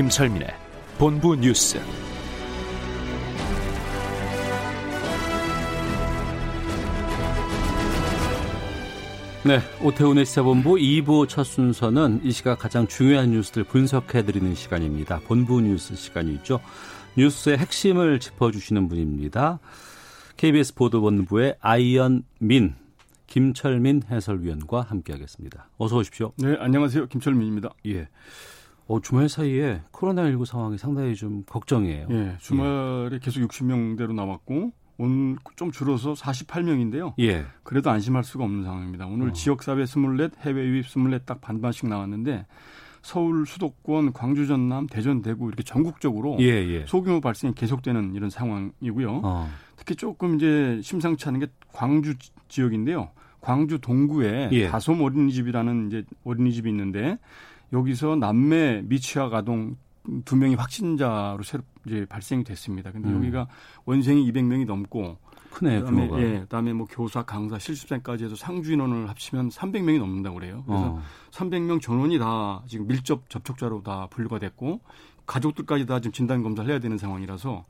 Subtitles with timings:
[0.00, 0.48] 김철민의
[0.96, 1.78] 본부 뉴스.
[9.44, 15.20] 네, 오태훈의 시사본부 2부 첫 순서는 이 시각 가장 중요한 뉴스들 분석해드리는 시간입니다.
[15.26, 16.60] 본부 뉴스 시간이죠.
[17.18, 19.58] 뉴스의 핵심을 짚어주시는 분입니다.
[20.38, 22.74] KBS 보도본부의 Iron 민,
[23.26, 25.68] 김철민 해설위원과 함께하겠습니다.
[25.76, 26.32] 어서 오십시오.
[26.38, 27.08] 네, 안녕하세요.
[27.08, 27.68] 김철민입니다.
[27.88, 28.08] 예.
[28.90, 32.08] 어, 주말 사이에 코로나19 상황이 상당히 좀 걱정이에요.
[32.10, 37.14] 예, 주말에 계속 60명대로 나왔고 오늘 좀 줄어서 48명인데요.
[37.20, 37.44] 예.
[37.62, 39.06] 그래도 안심할 수가 없는 상황입니다.
[39.06, 39.32] 오늘 어.
[39.32, 42.46] 지역사회 24, 해외 유입 24딱 반반씩 나왔는데
[43.00, 46.84] 서울 수도권, 광주, 전남, 대전, 대구 이렇게 전국적으로 예, 예.
[46.86, 49.20] 소규모 발생이 계속되는 이런 상황이고요.
[49.22, 49.48] 어.
[49.76, 53.10] 특히 조금 이제 심상치 않은 게 광주 지- 지역인데요.
[53.40, 54.66] 광주 동구에 예.
[54.68, 57.18] 다솜 어린이집이라는 이제 어린이집이 있는데
[57.72, 59.76] 여기서 남매 미취학 아동
[60.24, 62.90] 두 명이 확진자로 새로 이제 발생이 됐습니다.
[62.90, 63.16] 근데 음.
[63.16, 63.46] 여기가
[63.84, 65.18] 원생이 200명이 넘고
[65.50, 66.22] 크네, 그다음에 규모가.
[66.22, 70.62] 예, 그다음에 뭐 교사, 강사, 실습생까지 해서 상주 인원을 합치면 300명이 넘는다고 그래요.
[70.66, 71.02] 그래서 어.
[71.32, 74.80] 300명 전원이 다 지금 밀접 접촉자로 다 분류가 됐고
[75.26, 77.64] 가족들까지 다 지금 진단 검사를 해야 되는 상황이라서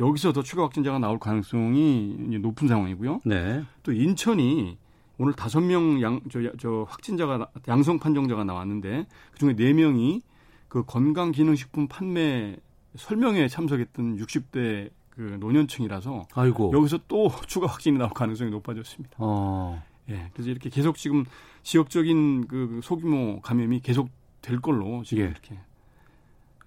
[0.00, 3.22] 여기서 더 추가 확진자가 나올 가능성이 높은 상황이고요.
[3.24, 3.64] 네.
[3.82, 4.78] 또 인천이
[5.18, 10.22] 오늘 다섯 명 양 저 저 확진자가 나- 양성 판정자가 나왔는데 그중에 네 명이
[10.68, 12.56] 그 건강 기능식품 판매
[12.96, 16.72] 설명회에 참석했던 60대 그 노년층이라서 아이고.
[16.74, 19.16] 여기서 또 추가 확진이 나올 가능성이 높아졌습니다.
[19.18, 19.82] 어.
[20.10, 20.30] 예.
[20.34, 21.24] 그래서 이렇게 계속 지금
[21.62, 24.08] 지역적인 그 소규모 감염이 계속
[24.42, 25.28] 될 걸로 지금 예.
[25.28, 25.58] 이렇게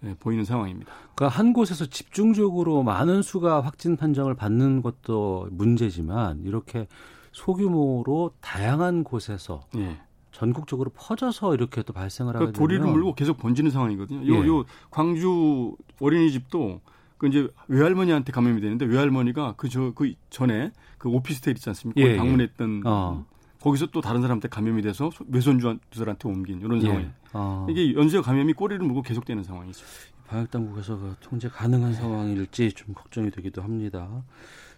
[0.06, 0.91] 예, 보이는 상황입니다.
[1.13, 6.88] 그러니까 한 곳에서 집중적으로 많은 수가 확진 판정을 받는 것도 문제지만 이렇게
[7.31, 9.97] 소규모로 다양한 곳에서 예.
[10.31, 14.28] 전국적으로 퍼져서 이렇게 또 발생을 하게 그러니까 도리를 물고 계속 번지는 상황이거든요.
[14.28, 14.47] 요, 예.
[14.47, 16.81] 요 광주 어린이집도
[17.18, 22.00] 그 이제 외할머니한테 감염이 되는데 외할머니가 그저그 전에 그 오피스텔 있지 않습니까?
[22.01, 22.18] 예, 예.
[22.18, 23.25] 방문했던 어.
[23.62, 27.03] 거기서 또 다른 사람한테 감염이 돼서 소- 외손주들한테 옮긴 이런 상황이.
[27.03, 27.12] 예.
[27.34, 27.68] 어.
[27.69, 29.85] 이게 연쇄 감염이 꼬리를 물고 계속되는 상황이죠.
[30.28, 34.23] 방역 당국에서 그 통제 가능한 상황일지 좀 걱정이 되기도 합니다.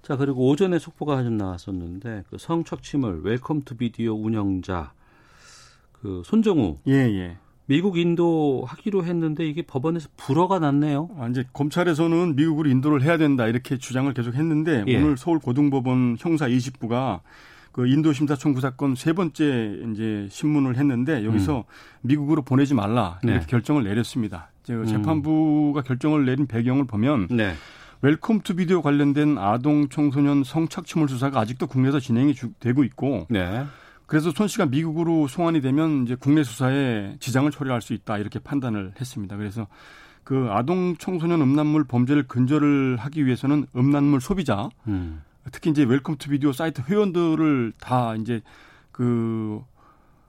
[0.01, 4.94] 자 그리고 오전에 속보가 좀 나왔었는데 그 성착취물 Welcome to Video 운영자
[5.91, 7.38] 그 손정우 예, 예.
[7.67, 11.09] 미국 인도 하기로 했는데 이게 법원에서 불허가 났네요.
[11.17, 14.97] 아, 이제 검찰에서는 미국으로 인도를 해야 된다 이렇게 주장을 계속 했는데 예.
[14.97, 17.22] 오늘 서울 고등법원 형사 20부가
[17.72, 21.63] 그 인도 심사 청구 사건 세 번째 이제 신문을 했는데 여기서
[22.01, 23.40] 미국으로 보내지 말라 이렇게 음.
[23.40, 23.45] 네.
[23.47, 24.50] 결정을 내렸습니다.
[24.63, 24.85] 제가 음.
[24.85, 27.53] 재판부가 결정을 내린 배경을 보면 네.
[28.02, 33.66] Welcome to Video 관련된 아동 청소년 성착취물 수사가 아직도 국내에서 진행이 주- 되고 있고 네.
[34.07, 38.94] 그래서 손 씨가 미국으로 송환이 되면 이제 국내 수사에 지장을 초래할 수 있다 이렇게 판단을
[39.00, 39.38] 했습니다.
[39.38, 39.67] 그래서
[40.23, 45.22] 그 아동 청소년 음란물 범죄를 근절을 하기 위해서는 음란물 소비자 음.
[45.51, 48.41] 특히 이제 Welcome to Video 사이트 회원들을 다 이제
[48.91, 49.61] 그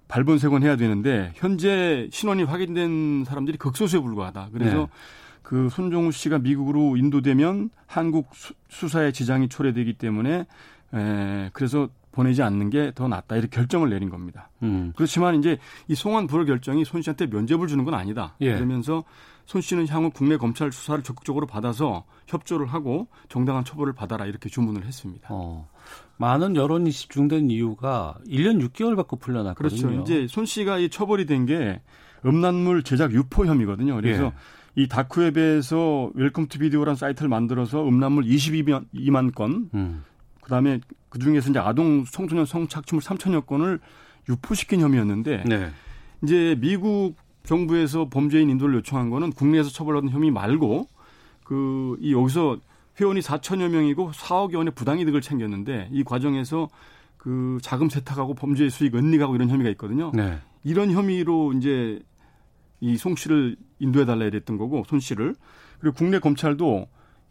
[0.09, 4.50] 발본색원 해야 되는데 현재 신원이 확인된 사람들이 극소수에 불과하다.
[4.53, 4.87] 그래서 네.
[5.53, 10.47] 그 손정우 씨가 미국으로 인도되면 한국 수, 수사에 지장이 초래되기 때문에
[10.95, 14.49] 에, 그래서 보내지 않는 게 더 낫다 이렇게 결정을 내린 겁니다.
[14.62, 14.95] 음.
[14.97, 15.59] 그렇지만 이제
[15.89, 18.35] 이 송환 불허 결정이 손 씨한테 면죄부를 주는 건 아니다.
[18.41, 18.55] 예.
[18.55, 19.05] 그러면서
[19.45, 24.87] 손 씨는 향후 국내 검찰 수사를 적극적으로 받아서 협조를 하고 정당한 처벌을 받아라 이렇게 주문을
[24.87, 25.29] 했습니다.
[25.31, 25.69] 어.
[26.17, 29.83] 많은 여론이 집중된 이유가 1년 6개월 받고 풀려났거든요.
[29.83, 30.01] 그렇죠.
[30.03, 31.82] 이제 손 씨가 이 처벌이 된 게
[32.25, 33.97] 음란물 제작 유포 혐의거든요.
[33.97, 34.32] 그래서 예.
[34.75, 40.03] 이 다크웹에서 Welcome to Video라는 사이트를 만들어서 음란물 22만 2만 건, 음.
[40.41, 43.81] 그다음에 그 중에서 이제 아동 청소년 성착취물 3천여 건을
[44.29, 45.71] 유포시킨 혐의였는데 네.
[46.23, 50.87] 이제 미국 정부에서 범죄인 인도를 요청한 거는 국내에서 처벌받은 혐의 말고
[51.45, 52.57] 그 이 여기서
[53.01, 56.69] 회원이 4천여 명이고 4억 원의 부당이득을 챙겼는데 이 과정에서
[57.17, 60.11] 그 자금 세탁하고 범죄 수익 은닉하고 이런 혐의가 있거든요.
[60.15, 60.39] 네.
[60.65, 62.01] 이런 혐의로 이제
[62.81, 65.34] 이 송 씨를 인도해 달라 이랬던 거고 손 씨를
[65.81, 66.88] 그리고 국내 검찰도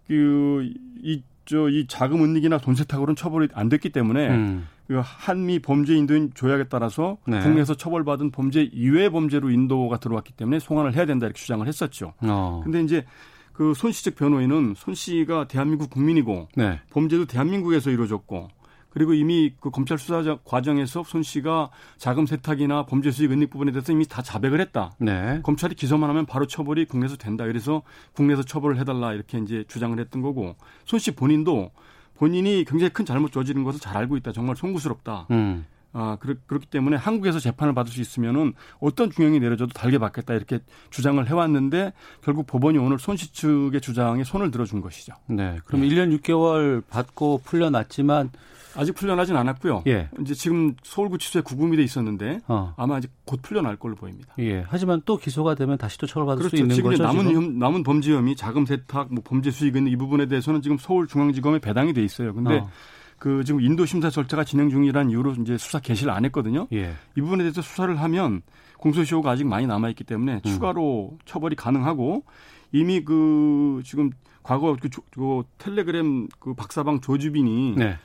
[0.07, 4.67] 그이 저이 자금 은닉이나 돈 세탁으로는 처벌이 안 됐기 때문에 음.
[4.87, 7.39] 그 한미 범죄 인도인 조약에 따라서 네.
[7.41, 12.13] 국내에서 처벌받은 범죄 이외의 범죄로 인도가 들어왔기 때문에 송환을 해야 된다 이렇게 주장을 했었죠.
[12.21, 12.61] 어.
[12.63, 13.05] 근데 이제
[13.53, 16.79] 그 손씨 측 변호인은 손 씨가 대한민국 국민이고 네.
[16.91, 18.49] 범죄도 대한민국에서 이루어졌고
[18.91, 23.91] 그리고 이미 그 검찰 수사 과정에서 손 씨가 자금 세탁이나 범죄 수익 은닉 부분에 대해서
[23.91, 24.91] 이미 다 자백을 했다.
[24.99, 25.39] 네.
[25.43, 27.45] 검찰이 기소만 하면 바로 처벌이 국내에서 된다.
[27.45, 27.81] 그래서
[28.13, 30.55] 국내에서 처벌을 해달라 이렇게 이제 주장을 했던 거고
[30.85, 31.71] 손 씨 본인도
[32.15, 34.31] 본인이 굉장히 큰 잘못 저지른 것을 잘 알고 있다.
[34.31, 35.27] 정말 송구스럽다.
[35.31, 35.65] 음.
[35.93, 40.59] 아, 그렇, 그렇기 때문에 한국에서 재판을 받을 수 있으면은 어떤 중형이 내려져도 달게 받겠다 이렇게
[40.89, 41.91] 주장을 해왔는데
[42.23, 45.13] 결국 법원이 오늘 손씨 측의 주장에 손을 들어준 것이죠.
[45.27, 45.57] 네.
[45.65, 48.29] 그럼 1년 6개월 받고 풀려났지만
[48.75, 49.83] 아직 풀려나진 않았고요.
[49.87, 50.09] 예.
[50.21, 52.73] 이제 지금 서울구치소에 구금이 돼 있었는데 어.
[52.77, 54.33] 아마 아직 곧 풀려날 걸로 보입니다.
[54.39, 54.63] 예.
[54.67, 56.57] 하지만 또 기소가 되면 다시 또 처벌받을 그렇죠.
[56.57, 57.03] 수 있는 지금 거죠.
[57.03, 57.43] 남은 지금?
[57.43, 61.59] 혐, 남은 범죄 혐의, 자금 세탁, 뭐 범죄 수익 있는 이 부분에 대해서는 지금 서울중앙지검에
[61.59, 62.33] 배당이 돼 있어요.
[62.33, 62.69] 근데 어.
[63.17, 66.67] 그 지금 인도 심사 절차가 진행 중이라는 이유로 이제 수사 개시를 안 했거든요.
[66.73, 66.93] 예.
[67.15, 68.41] 이 부분에 대해서 수사를 하면
[68.77, 70.41] 공소시효가 아직 많이 남아 있기 때문에 음.
[70.43, 72.23] 추가로 처벌이 가능하고
[72.71, 74.09] 이미 그 지금
[74.41, 77.97] 과거 그, 조- 그 텔레그램 그 박사방 조주빈이 네.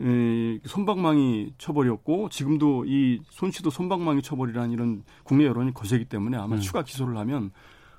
[0.00, 6.60] 에, 손방망이 처벌이었고 지금도 이 손씨도 손방망이 처벌이라는 이런 국내 여론이 거세기 때문에 아마 음.
[6.60, 7.50] 추가 기소를 하면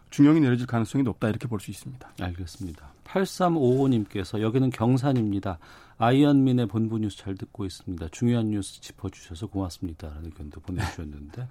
[0.10, 2.10] 중형이 내려질 가능성이 높다 이렇게 볼 수 있습니다.
[2.22, 2.94] 알겠습니다.
[3.04, 5.60] 8355님께서 여기는 경산입니다.
[5.98, 8.08] 아이언민의 본부 뉴스 잘 듣고 있습니다.
[8.12, 10.10] 중요한 뉴스 짚어주셔서 고맙습니다.
[10.10, 11.48] 라는 의견도 보내주셨는데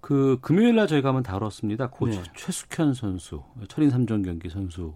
[0.00, 1.88] 그 금요일 날 저희가 한번 다뤘습니다.
[1.88, 2.22] 고 네.
[2.36, 4.94] 최숙현 선수, 철인 3종 경기 선수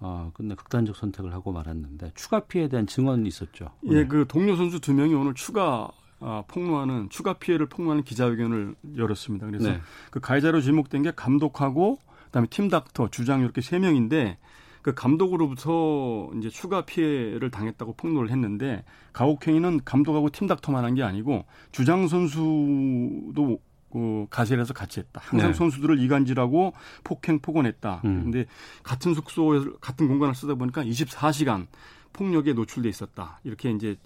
[0.00, 3.70] 아, 끝내 극단적 선택을 하고 말았는데 추가 피해에 대한 증언이 있었죠.
[3.90, 9.46] 예, 그 동료 선수 두 명이 오늘 추가 아, 폭로하는 추가 피해를 폭로하는 기자회견을 열었습니다.
[9.46, 9.80] 그래서 네.
[10.10, 14.38] 그 가해자로 지목된 게 감독하고 그다음에 팀 닥터, 주장 이렇게 세 명인데
[14.82, 21.44] 그 감독으로부터 이제 추가 피해를 당했다고 폭로를 했는데 가혹행위는 감독하고 팀 닥터만 한 게 아니고
[21.72, 23.60] 주장 선수도
[23.92, 25.20] 그 가세해서 같이 했다.
[25.24, 25.54] 항상 네.
[25.54, 26.72] 선수들을 이간질하고
[27.04, 28.02] 폭행 폭언했다.
[28.04, 28.22] 음.
[28.24, 28.46] 근데
[28.82, 31.66] 같은 숙소에서 같은 공간을 쓰다 보니까 24시간
[32.12, 33.40] 폭력에 노출돼 있었다.
[33.44, 33.96] 이렇게 이제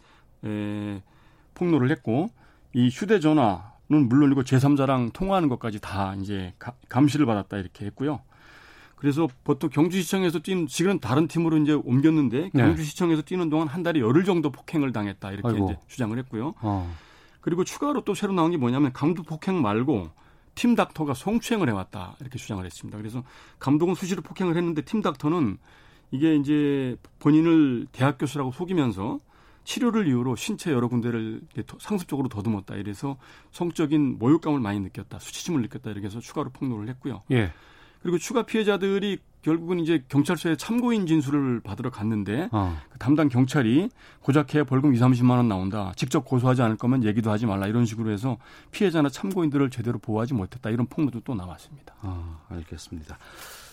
[0.44, 1.02] 에,
[1.54, 2.30] 폭로를 했고
[2.72, 8.20] 이 휴대전화는 물론이고 제3자랑 통화하는 것까지 다 이제 가- 감시를 받았다 이렇게 했고요.
[8.96, 12.62] 그래서 보통 경주시청에서 뛰는 지금 다른 팀으로 이제 옮겼는데 네.
[12.62, 15.64] 경주시청에서 뛰는 동안 한 달에 열흘 정도 폭행을 당했다 이렇게 아이고.
[15.66, 16.54] 이제 주장을 했고요.
[16.62, 16.90] 어.
[17.44, 20.08] 그리고 추가로 또 새로 나온 게 뭐냐면 감독 폭행 말고
[20.54, 22.96] 팀 닥터가 성추행을 해왔다 이렇게 주장을 했습니다.
[22.96, 23.22] 그래서
[23.58, 25.58] 감독은 수시로 폭행을 했는데 팀 닥터는
[26.10, 29.20] 이게 이제 본인을 대학 교수라고 속이면서
[29.64, 31.42] 치료를 이유로 신체 여러 군데를
[31.78, 32.76] 상습적으로 더듬었다.
[32.76, 33.18] 이래서
[33.50, 35.18] 성적인 모욕감을 많이 느꼈다.
[35.18, 35.90] 수치심을 느꼈다.
[35.90, 37.24] 이렇게 해서 추가로 폭로를 했고요.
[37.30, 37.52] 예.
[38.04, 42.76] 그리고 추가 피해자들이 결국은 이제 경찰서에 참고인 진술을 받으러 갔는데 어.
[42.90, 43.88] 그 담당 경찰이
[44.20, 45.94] 고작해야 벌금 2, 30만 원 나온다.
[45.96, 47.66] 직접 고소하지 않을 거면 얘기도 하지 말라.
[47.66, 48.36] 이런 식으로 해서
[48.72, 50.68] 피해자나 참고인들을 제대로 보호하지 못했다.
[50.68, 51.94] 이런 폭로도 또 나왔습니다.
[52.02, 53.16] 아, 알겠습니다.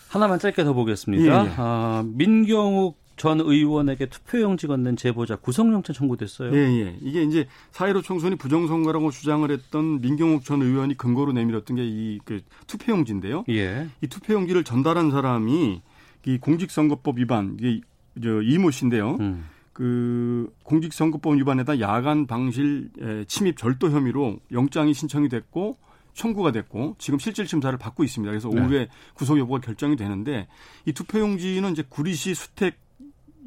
[0.09, 1.23] 하나만 짧게 더 보겠습니다.
[1.25, 1.53] 예, 예.
[1.57, 6.51] 아, 민경욱 전 의원에게 투표용지 건넨 제보자 구속영장 청구됐어요.
[6.55, 6.95] 예, 예.
[7.01, 12.41] 이게 이제 사회로 총선이 부정선거라고 주장을 했던 민경욱 전 의원이 근거로 내밀었던 게 이 그
[12.65, 13.43] 투표용지인데요.
[13.49, 13.87] 예.
[14.01, 15.83] 이 투표용지를 전달한 사람이
[16.25, 17.81] 이 공직선거법 위반 이게
[18.23, 19.17] 저 이모 씨인데요.
[19.19, 19.45] 음.
[19.71, 25.77] 그 공직선거법 위반에다 야간 방실 에, 침입 절도 혐의로 영장이 신청이 됐고
[26.15, 28.31] 청구가 됐고 지금 실질 심사를 받고 있습니다.
[28.31, 28.61] 그래서 네.
[28.61, 30.47] 오후에 구속 여부가 결정이 되는데
[30.87, 32.89] 이 투표용지는 이제 구리시 수택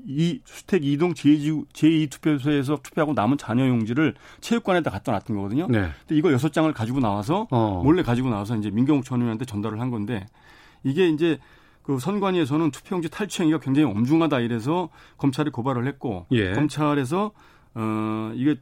[0.06, 5.66] 이 수택 이동 제2, 제2 투표소에서 투표하고 남은 잔여 용지를 체육관에다 갖다 놨던 거거든요.
[5.68, 5.88] 네.
[6.00, 7.80] 근데 이거 여섯 장을 가지고 나와서 어.
[7.82, 10.26] 몰래 가지고 나와서 이제 민경욱 전 의원한테 전달을 한 건데
[10.82, 11.38] 이게 이제
[11.82, 16.52] 그 선관위에서는 투표용지 탈취 행위가 굉장히 엄중하다 이래서 검찰이 고발을 했고 예.
[16.52, 17.32] 검찰에서
[17.74, 18.56] 어 이게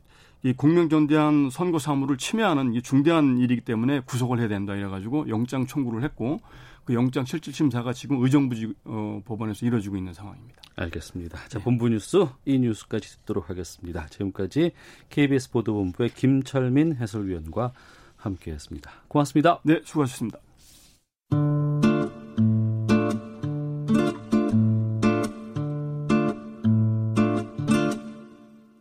[0.44, 6.02] 이 공명전대한 선거 사무를 침해하는 이 중대한 일이기 때문에 구속을 해야 된다 이래가지고 영장 청구를
[6.02, 6.40] 했고
[6.84, 10.62] 그 영장 실질 심사가 지금 의정부 어, 법원에서 이루어지고 있는 상황입니다.
[10.76, 11.48] 알겠습니다.
[11.48, 14.06] 자, 본부 뉴스 이 뉴스까지 듣도록 하겠습니다.
[14.08, 14.72] 지금까지
[15.10, 17.72] KBS 보도본부의 김철민 해설위원과
[18.16, 18.90] 함께했습니다.
[19.08, 19.60] 고맙습니다.
[19.64, 20.38] 네, 수고하셨습니다.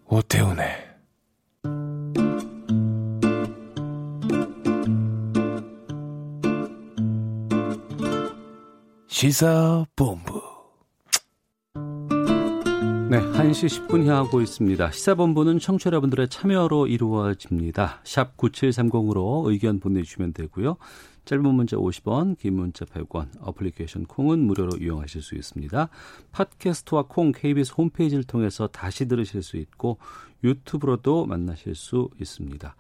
[0.05, 0.90] 오태훈의
[9.21, 10.41] 시사본부
[13.11, 14.89] 네, 1시 10분 향하고 있습니다.
[14.89, 17.99] 시사본부는 청취자 여러분들의 참여로 이루어집니다.
[18.03, 20.77] 샵 9730으로 의견 보내주시면 되고요.
[21.25, 25.89] 짧은 문자 50원, 긴 문자 100원, 어플리케이션 콩은 무료로 이용하실 수 있습니다.
[26.31, 29.99] 팟캐스트와 콩 KBS 홈페이지를 통해서 다시 들으실 수 있고
[30.43, 32.75] 유튜브로도 만나실 수 있습니다.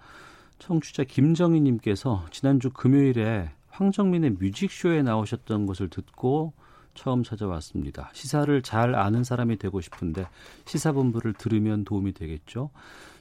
[0.57, 6.53] 청취자 김정희 님께서 지난주 금요일에 황정민의 뮤직쇼에 나오셨던 것을 듣고
[6.93, 8.09] 처음 찾아왔습니다.
[8.13, 10.27] 시사를 잘 아는 사람이 되고 싶은데
[10.65, 12.69] 시사본부를 들으면 도움이 되겠죠.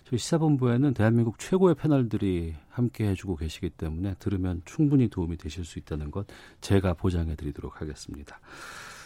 [0.04, 6.10] 저희 시사본부에는 대한민국 최고의 패널들이 함께 해주고 계시기 때문에 들으면 충분히 도움이 되실 수 있다는
[6.10, 6.26] 것
[6.60, 8.40] 제가 보장해 드리도록 하겠습니다.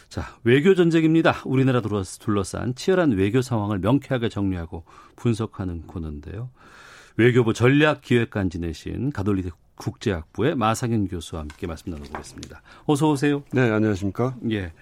[0.09, 1.35] 자, 외교 전쟁입니다.
[1.45, 4.85] 우리나라 둘러싼 치열한 외교 상황을 명쾌하게 정리하고
[5.17, 6.51] 분석하는 코너인데요.
[7.17, 12.63] 외교부 전략기획관 지내신 가톨릭 국제학부의 마상현 교수와 함께 말씀 나눠보겠습니다.
[12.87, 13.43] 어서 오세요.
[13.53, 14.37] 네, 안녕하십니까?
[14.51, 14.73] 예.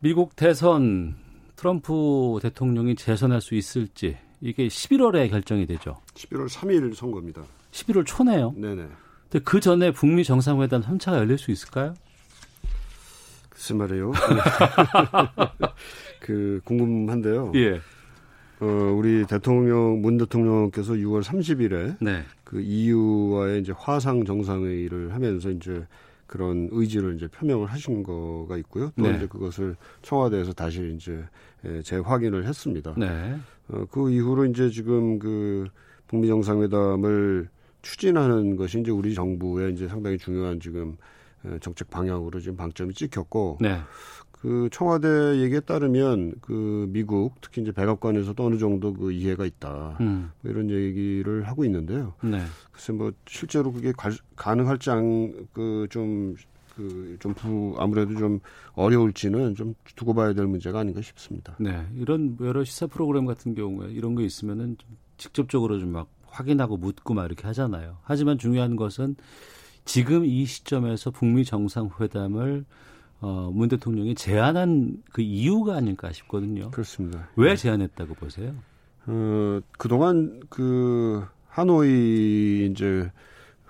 [0.00, 1.16] 미국 대선
[1.56, 6.00] 트럼프 대통령이 재선할 수 있을지 이게 11월에 결정이 되죠.
[6.14, 7.42] 11월 3일 선거입니다.
[7.70, 8.54] 11월 초네요.
[8.56, 8.88] 네네.
[9.30, 11.94] 근데 그 전에 북미 정상회담 3차가 열릴 수 있을까요?
[13.48, 14.12] 글쎄 말이에요.
[16.20, 17.52] 그 궁금한데요.
[17.54, 17.80] 예.
[18.60, 22.22] 어, 우리 대통령 문 대통령께서 6월 30일에 네.
[22.44, 25.86] 그 EU와의 이제 화상 정상회의를 하면서 이제
[26.26, 28.90] 그런 의지를 이제 표명을 하신 거가 있고요.
[28.96, 29.16] 또 네.
[29.16, 31.24] 이제 그것을 청와대에서 다시 이제
[31.64, 32.94] 예, 재확인을 했습니다.
[32.96, 33.36] 네.
[33.68, 35.66] 어, 그 이후로 이제 지금 그
[36.06, 37.48] 북미 정상회담을
[37.82, 40.96] 추진하는 것이 이제 우리 정부의 이제 상당히 중요한 지금
[41.44, 43.78] 에, 정책 방향으로 지금 방점이 찍혔고 네.
[44.44, 50.30] 그 청와대 얘기에 따르면 그 미국 특히 이제 백악관에서도 어느 정도 그 이해가 있다 음.
[50.42, 52.12] 뭐 이런 얘기를 하고 있는데요.
[52.22, 52.42] 네.
[52.70, 56.34] 글쎄 뭐 실제로 그게 가, 가능할지 안그좀
[56.76, 58.40] 그좀 부 아무래도 좀
[58.74, 61.56] 어려울지는 좀 두고 봐야 될 문제가 아닌가 싶습니다.
[61.58, 61.82] 네.
[61.96, 67.14] 이런 여러 시사 프로그램 같은 경우에 이런 거 있으면은 좀 직접적으로 좀 막 확인하고 묻고
[67.14, 67.96] 막 이렇게 하잖아요.
[68.02, 69.16] 하지만 중요한 것은
[69.86, 72.66] 지금 이 시점에서 북미 정상회담을
[73.24, 76.70] 어, 문 대통령이 제안한 그 이유가 아닐까 싶거든요.
[76.70, 77.30] 그렇습니다.
[77.36, 78.54] 왜 제안했다고 보세요?
[79.06, 83.10] 어, 그동안 그 하노이 이제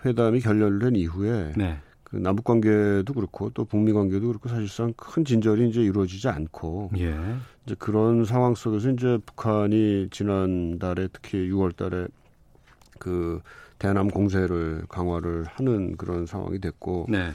[0.04, 1.78] 회담이 결렬된 이후에 네.
[2.02, 7.14] 그 남북 관계도 그렇고 또 북미 관계도 그렇고 사실상 큰 진전이 이제 이루어지지 않고 예.
[7.64, 12.10] 이제 그런 상황 속에서 이제 북한이 지난달에 특히 6월달에
[12.98, 13.40] 그
[13.78, 17.30] 대남 공세를 강화를 하는 그런 상황이 됐고 네.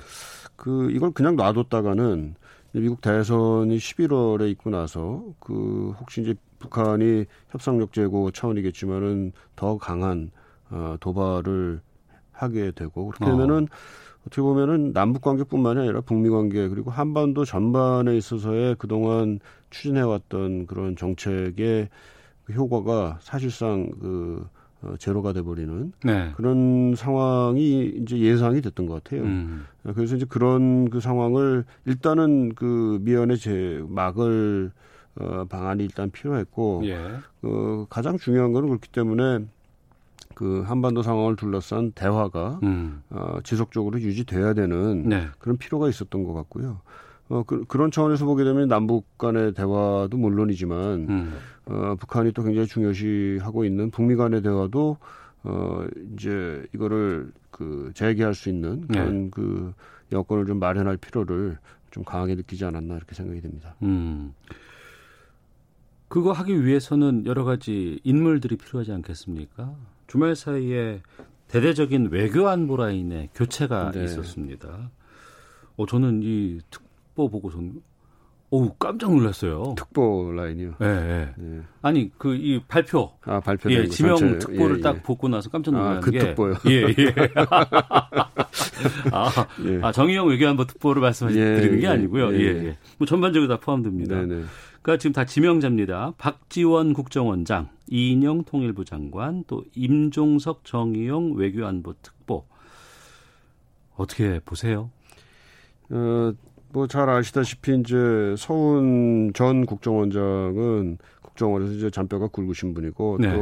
[0.55, 2.35] 그 이걸 그냥 놔뒀다가는
[2.71, 10.31] 미국 대선이 11월에 있고 나서 그 혹시 이제 북한이 협상력 제고 차원이겠지만은 더 강한
[10.69, 11.81] 어 도발을
[12.31, 13.67] 하게 되고 그렇게 되면은
[14.27, 19.39] 어떻게 보면은 남북 관계뿐만이 아니라 북미 관계 그리고 한반도 전반에 있어서의 그동안
[19.71, 21.89] 추진해왔던 그런 정책의
[22.43, 24.47] 그 효과가 사실상 그
[24.81, 26.31] 어, 제로가 돼버리는 네.
[26.35, 29.23] 그런 상황이 이제 예상이 됐던 것 같아요.
[29.23, 29.65] 음.
[29.93, 34.71] 그래서 이제 그런 그 상황을 일단은 그 미연의 제 막을
[35.15, 36.97] 어, 방안이 일단 필요했고 예.
[37.41, 39.45] 어, 가장 중요한 거는 그렇기 때문에
[40.33, 43.03] 그 한반도 상황을 둘러싼 대화가 음.
[43.09, 45.27] 어, 지속적으로 유지돼야 되는 네.
[45.39, 46.79] 그런 필요가 있었던 것 같고요.
[47.29, 51.33] 어, 그, 런 차원에서 보게 되면 남북 간의 대화도 물론이지만 음.
[51.65, 54.97] 어, 북한이 또 굉장히 중요시하고 있는 북미 간의 대화도
[55.43, 59.29] 어, 이제 이거를 그 재개할 수 있는 그런 네.
[59.31, 59.73] 그
[60.11, 61.59] 여건을 좀 마련할 필요를
[61.91, 63.75] 좀 강하게 느끼지 않았나 이렇게 생각이 됩니다.
[63.83, 64.33] 음.
[66.07, 69.75] 그거 하기 위해서는 여러 가지 인물들이 필요하지 않겠습니까?
[70.07, 71.03] 주말 사이에
[71.47, 74.03] 대대적인 외교 안보 라인의 교체가 네.
[74.05, 74.89] 있었습니다.
[75.77, 76.88] 어, 저는 이 특
[77.19, 77.81] 보 보고선
[78.51, 79.75] 어우 깜짝 놀랐어요.
[79.77, 80.73] 특보 라인이요.
[80.81, 81.33] 예, 예.
[81.37, 81.61] 네.
[81.83, 84.39] 아니 그 이 발표 아 발표된 예, 거 지명 전체.
[84.47, 85.01] 특보를 예, 딱 예.
[85.03, 86.55] 보고 나서 깜짝 놀란 아, 그 게 특보요?
[86.67, 87.13] 예, 예.
[89.11, 89.79] 아, 예.
[89.83, 92.33] 아, 정의용 외교안보 특보를 말씀드리는 예, 게 예, 아니고요.
[92.33, 92.77] 예, 예, 예.
[92.97, 94.15] 뭐 전반적으로 다 포함됩니다.
[94.15, 94.45] 네네.
[94.81, 96.13] 그러니까 지금 다 지명자입니다.
[96.17, 102.45] 박지원 국정원장, 이인영 통일부 장관, 또 임종석 정의용 외교안보 특보.
[103.95, 104.89] 어떻게 보세요?
[105.89, 106.31] 어,
[106.71, 113.33] 뭐 잘 아시다시피 이제 서훈 전 국정원장은 국정원에서 이제 잔뼈가 굵으신 분이고 네.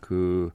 [0.00, 0.50] 또그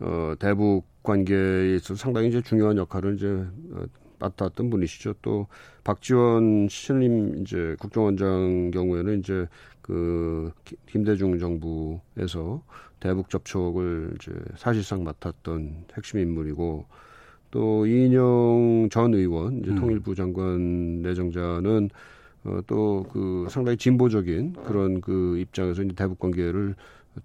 [0.00, 3.26] 어, 대북 관계에 있어서 상당히 이제 중요한 역할을 이제
[3.72, 3.84] 어,
[4.18, 5.14] 맡았던 분이시죠.
[5.20, 5.46] 또
[5.84, 9.46] 박지원 신임 이제 국정원장 경우에는 이제
[9.82, 12.62] 그 기- 김대중 정부에서
[13.00, 16.86] 대북 접촉을 이제 사실상 맡았던 핵심 인물이고
[17.54, 19.76] 또 이인영 전 의원 이제 음.
[19.76, 21.88] 통일부 장관 내정자는
[22.42, 26.74] 어, 또 그 상당히 진보적인 그런 그 입장에서 이제 대북 관계를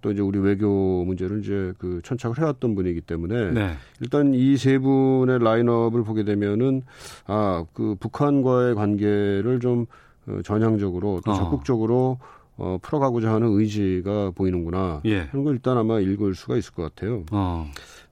[0.00, 3.72] 또 이제 우리 외교 문제를 이제 그 천착을 해왔던 분이기 때문에 네.
[4.00, 6.82] 일단 이 세 분의 라인업을 보게 되면은
[7.26, 9.86] 아 그 북한과의 관계를 좀
[10.28, 11.34] 어, 전향적으로 또 어.
[11.34, 12.18] 적극적으로
[12.56, 15.00] 어, 풀어가고자 하는 의지가 보이는구나.
[15.06, 15.26] 예.
[15.30, 17.24] 그런 걸 일단 아마 읽을 수가 있을 것 같아요.
[17.32, 17.66] 어.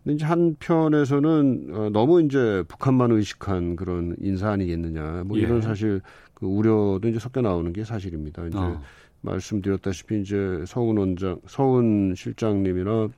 [0.09, 5.25] 근데 이제 한편에서는 어, 너무 이제 북한만 의식한 그런 인사 아니겠느냐.
[5.27, 5.43] 뭐 예.
[5.43, 6.00] 이런 사실
[6.33, 8.47] 그 우려도 이제 섞여 나오는 게 사실입니다.
[8.47, 8.81] 이제 어.
[9.21, 13.11] 말씀드렸다시피 이제 서훈 원장, 서훈 실장님이나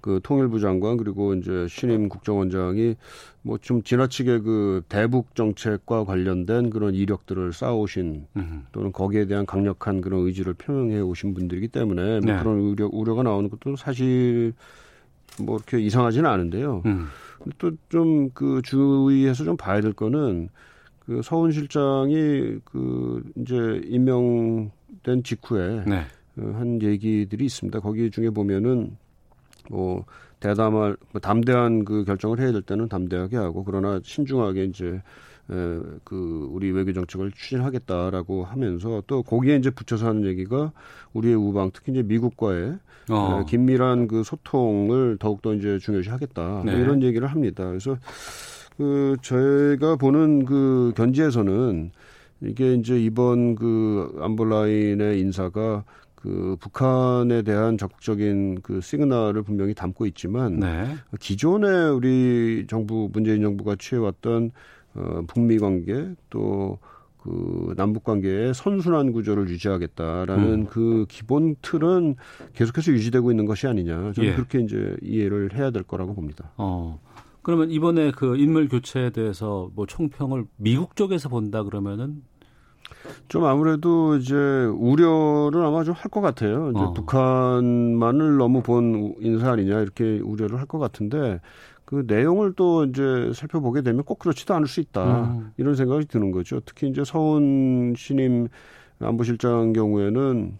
[0.00, 2.96] 그 통일부 장관 그리고 이제 신임 국정원장이
[3.42, 8.66] 뭐 좀 지나치게 그 대북 정책과 관련된 그런 이력들을 쌓아오신 음.
[8.72, 12.42] 또는 거기에 대한 강력한 그런 의지를 표명해 오신 분들이기 때문에 뭐 네.
[12.42, 14.54] 그런 우려, 우려가 나오는 것도 사실
[15.40, 16.82] 뭐 이렇게 이상하지는 않은데요.
[16.86, 17.08] 음.
[17.58, 20.48] 또좀 그 주의해서 좀 봐야 될 거는
[21.00, 26.04] 그 서훈 실장이 그 이제 임명된 직후에 네.
[26.38, 27.80] 어, 한 얘기들이 있습니다.
[27.80, 28.96] 거기 중에 보면은
[29.68, 30.04] 뭐
[30.40, 35.02] 대담할 뭐 담대한 그 결정을 해야 될 때는 담대하게 하고 그러나 신중하게 이제
[35.50, 40.72] 에, 그 우리 외교 정책을 추진하겠다라고 하면서 또 거기에 이제 붙여서 하는 얘기가
[41.12, 42.78] 우리의 우방 특히 이제 미국과의
[43.10, 43.40] 어.
[43.40, 46.78] 에, 긴밀한 그 소통을 더욱더 이제 중요시하겠다 뭐 네.
[46.78, 47.66] 이런 얘기를 합니다.
[47.66, 47.96] 그래서
[48.76, 51.90] 그 저희가 보는 그 견지에서는
[52.42, 55.84] 이게 이제 이번 그 안볼라인의 인사가
[56.14, 60.94] 그 북한에 대한 적극적인 그 시그널을 분명히 담고 있지만 네.
[61.18, 64.52] 기존에 우리 정부 문재인 정부가 취해왔던
[64.94, 66.78] 어, 북미 관계 또
[67.22, 70.66] 그 남북 관계의 선순환 구조를 유지하겠다라는 음.
[70.66, 72.16] 그 기본 틀은
[72.52, 74.34] 계속해서 유지되고 있는 것이 아니냐 저는 예.
[74.34, 76.50] 그렇게 이제 이해를 해야 될 거라고 봅니다.
[76.56, 77.00] 어.
[77.42, 82.22] 그러면 이번에 그 인물 교체에 대해서 뭐 총평을 미국 쪽에서 본다 그러면은
[83.28, 86.70] 좀 아무래도 이제 우려를 아마 좀 할 것 같아요.
[86.70, 86.92] 이제 어.
[86.92, 91.40] 북한만을 너무 본 인사 아니냐 이렇게 우려를 할 것 같은데
[91.92, 95.52] 그 내용을 또 이제 살펴보게 되면 꼭 그렇지도 않을 수 있다 음.
[95.58, 96.60] 이런 생각이 드는 거죠.
[96.64, 98.48] 특히 이제 서훈 신임
[98.98, 100.56] 안보실장 경우에는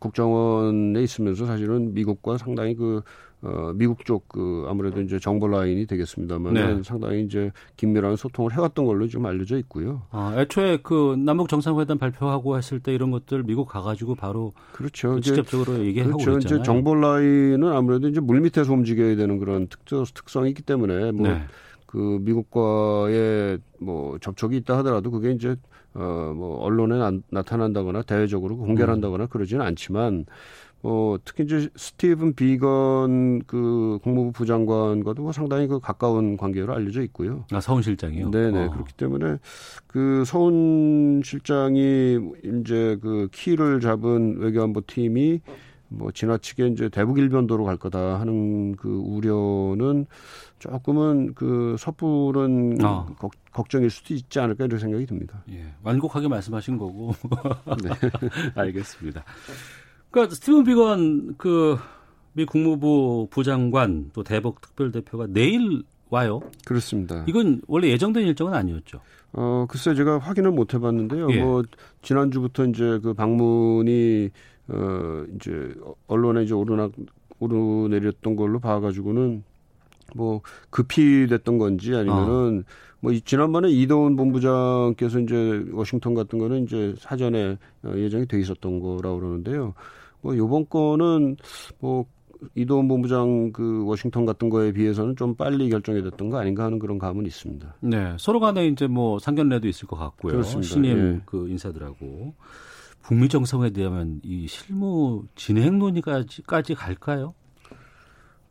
[0.00, 3.02] 국정원에 있으면서 사실은 미국과 상당히 그
[3.42, 6.82] 어, 미국 쪽 그 아무래도 이제 정보 라인이 되겠습니다만 네.
[6.82, 10.02] 상당히 이제 긴밀한 소통을 해왔던 걸로 좀 알려져 있고요.
[10.10, 15.12] 아, 애초에 그 남북 정상회담 발표하고 했을 때 이런 것들 미국 가가지고 바로 그렇죠.
[15.12, 16.30] 그 이제 직접적으로 얘기하고 그렇죠.
[16.32, 16.60] 그랬잖아요.
[16.60, 21.28] 이제 정보 라인은 아무래도 이제 물 밑에서 움직여야 되는 그런 특정 특성이 있기 때문에 뭐
[21.28, 21.42] 네.
[21.86, 25.56] 그 미국과의 뭐 접촉이 있다 하더라도 그게 이제
[25.94, 28.94] 어뭐 언론에 나, 나타난다거나 대외적으로 공개를 음.
[28.94, 30.24] 한다거나 그러지는 않지만
[30.84, 37.44] 어 특히 이제 스티븐 비건 그 국무부 부장관과도 뭐 상당히 그 가까운 관계로 알려져 있고요.
[37.52, 38.30] 아, 서훈 실장이요.
[38.32, 38.70] 네네 어.
[38.70, 39.36] 그렇기 때문에
[39.86, 42.18] 그 서훈 실장이
[42.62, 45.40] 이제 그 키를 잡은 외교안보 팀이
[45.88, 50.06] 뭐 지나치게 이제 대북 일변도로 갈 거다 하는 그 우려는
[50.58, 53.06] 조금은 그 섣부른 어.
[53.18, 55.44] 걱- 걱정일 수도 있지 않을까 이런 생각이 듭니다.
[55.50, 57.12] 예, 완곡하게 말씀하신 거고.
[57.84, 57.90] 네.
[58.56, 59.22] 알겠습니다.
[60.12, 61.76] 그러니까 스티븐 비건 그
[62.34, 66.40] 미 국무부 부장관 또 대북 특별대표가 내일 와요.
[66.64, 67.26] 그렇습니다.
[67.28, 69.00] 이건 원래 예정된 일정은 아니었죠.
[69.34, 71.30] 어 글쎄 제가 확인을 못 해봤는데요.
[71.30, 71.42] 예.
[71.42, 71.62] 뭐
[72.00, 74.30] 지난주부터 이제 그 방문이
[74.68, 75.74] 어 이제
[76.06, 76.92] 언론에 이제 오르락
[77.38, 79.44] 오르내렸던 걸로 봐가지고는
[80.14, 82.64] 뭐 급히 됐던 건지 아니면은
[83.00, 88.80] 뭐 이- 지난번에 이도훈 본부장께서 이제 워싱턴 같은 거는 이제 사전에 어, 예정이 돼 있었던
[88.80, 89.74] 거라고 그러는데요.
[90.22, 91.36] 뭐 요번 거는
[91.78, 92.06] 뭐
[92.54, 96.98] 이도훈 본부장 그 워싱턴 같은 거에 비해서는 좀 빨리 결정이 됐던 거 아닌가 하는 그런
[96.98, 97.76] 감은 있습니다.
[97.80, 100.32] 네, 서로 간에 이제 뭐 상견례도 있을 것 같고요.
[100.32, 100.68] 그렇습니다.
[100.68, 101.20] 신임 예.
[101.24, 102.34] 그 인사들하고
[103.02, 107.34] 북미 정상회담은 이 실무 진행 논의까지까지 갈까요?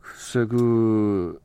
[0.00, 1.38] 글쎄 그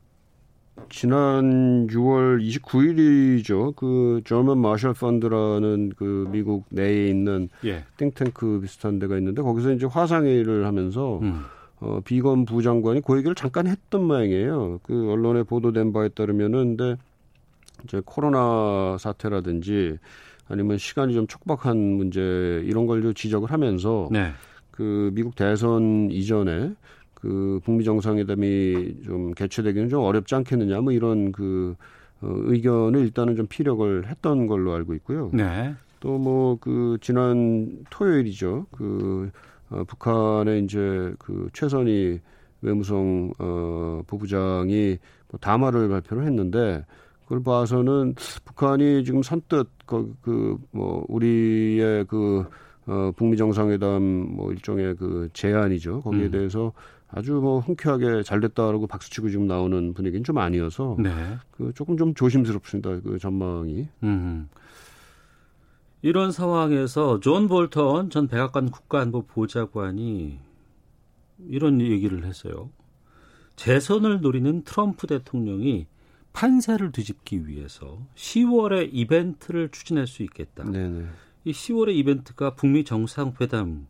[0.88, 3.76] 지난 6월 29일이죠.
[3.76, 7.84] 그 저먼 마셜 펀드라는 그 미국 내에 있는 예.
[7.96, 11.44] 띵탱크 비슷한 데가 있는데 거기서 이제 화상회의를 하면서 음.
[11.80, 14.80] 어 비건 부장관이 그 얘기를 잠깐 했던 모양이에요.
[14.82, 16.96] 그 언론에 보도된 바에 따르면은 근데
[17.84, 19.98] 이제 코로나 사태라든지
[20.48, 24.32] 아니면 시간이 좀 촉박한 문제 이런 걸좀 지적을 하면서 네.
[24.70, 26.72] 그 미국 대선 이전에
[27.20, 31.74] 그 북미 정상회담이 좀 개최되기는 좀 어렵지 않겠느냐 뭐 이런 그
[32.20, 35.30] 어, 의견을 일단은 좀 피력을 했던 걸로 알고 있고요.
[35.32, 35.74] 네.
[36.00, 38.66] 또 뭐 그 지난 토요일이죠.
[38.70, 39.30] 그
[39.70, 42.20] 어, 북한의 이제 그 최선희
[42.62, 44.98] 외무성 어 부부장이
[45.30, 46.84] 뭐 담화를 발표를 했는데
[47.24, 52.44] 그걸 봐서는 북한이 지금 선뜻 그뭐 우리의 그
[52.86, 56.00] 어, 북미 정상회담 뭐 일종의 그 제안이죠.
[56.00, 56.30] 거기에 음.
[56.30, 56.72] 대해서
[57.10, 61.38] 아주 뭐 흔쾌하게 잘 됐다라고 박수치고 지금 나오는 분위기는 좀 아니어서 네.
[61.50, 63.00] 그 조금 좀 조심스럽습니다.
[63.00, 63.88] 그 전망이.
[64.02, 64.48] 음.
[66.02, 70.38] 이런 상황에서 존 볼턴 전 백악관 국가안보 보좌관이
[71.48, 72.70] 이런 얘기를 했어요.
[73.56, 75.86] 재선을 노리는 트럼프 대통령이
[76.32, 80.62] 판세를 뒤집기 위해서 10월에 이벤트를 추진할 수 있겠다.
[80.62, 81.06] 네네.
[81.44, 83.88] 이 10월의 이벤트가 북미 정상회담인가요?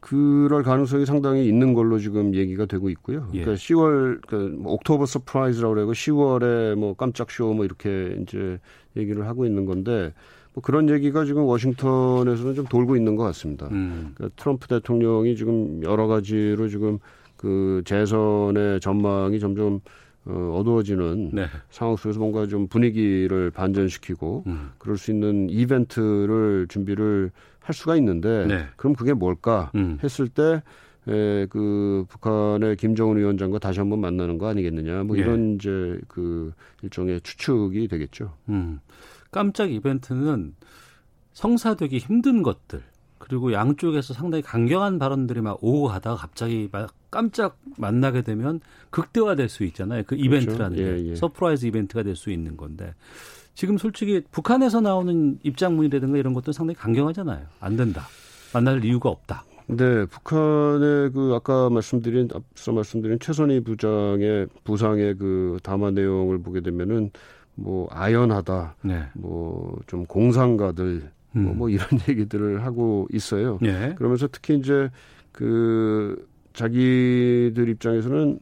[0.00, 3.28] 그럴 가능성이 상당히 있는 걸로 지금 얘기가 되고 있고요.
[3.34, 3.40] 예.
[3.40, 8.58] 그러니까 10월, 그러니까 October surprise라고 그러고 10월에 뭐 깜짝 쇼 뭐 이렇게 이제
[8.96, 10.12] 얘기를 하고 있는 건데
[10.54, 13.68] 뭐 그런 얘기가 지금 워싱턴에서는 좀 돌고 있는 것 같습니다.
[13.70, 14.12] 음.
[14.14, 16.98] 그러니까 트럼프 대통령이 지금 여러 가지로 지금
[17.36, 19.80] 그 재선의 전망이 점점
[20.26, 21.46] 어, 어두워지는 네.
[21.70, 24.70] 상황 속에서 뭔가 좀 분위기를 반전시키고 음.
[24.78, 27.30] 그럴 수 있는 이벤트를 준비를
[27.68, 28.66] 할 수가 있는데 네.
[28.76, 29.98] 그럼 그게 뭘까 음.
[30.02, 30.62] 했을 때
[31.06, 35.20] 에, 그 북한의 김정은 위원장과 다시 한번 만나는 거 아니겠느냐 뭐 예.
[35.20, 36.52] 이런 이제 그
[36.82, 38.32] 일종의 추측이 되겠죠.
[38.48, 38.80] 음.
[39.30, 40.54] 깜짝 이벤트는
[41.34, 42.82] 성사되기 힘든 것들
[43.18, 49.64] 그리고 양쪽에서 상당히 강경한 발언들이 막 오고 가다가 갑자기 막 깜짝 만나게 되면 극대화될 수
[49.64, 50.04] 있잖아요.
[50.06, 51.14] 그 이벤트라는 게 예, 예.
[51.16, 52.94] surprise 이벤트가 될 수 있는 건데
[53.58, 57.44] 지금 솔직히 북한에서 나오는 입장문이라든가 이런 것도 상당히 강경하잖아요.
[57.58, 58.02] 안 된다.
[58.54, 59.42] 만날 이유가 없다.
[59.66, 67.10] 네, 북한의 그 아까 말씀드린 앞서 말씀드린 최선희 부장의 부상의 그 담화 내용을 보게 되면은
[67.56, 69.02] 뭐 아연하다, 네.
[69.14, 71.42] 뭐좀 공상가들 음.
[71.42, 73.58] 뭐, 뭐 이런 얘기들을 하고 있어요.
[73.64, 73.92] 예.
[73.98, 74.88] 그러면서 특히 이제
[75.32, 78.38] 그 자기들 입장에서는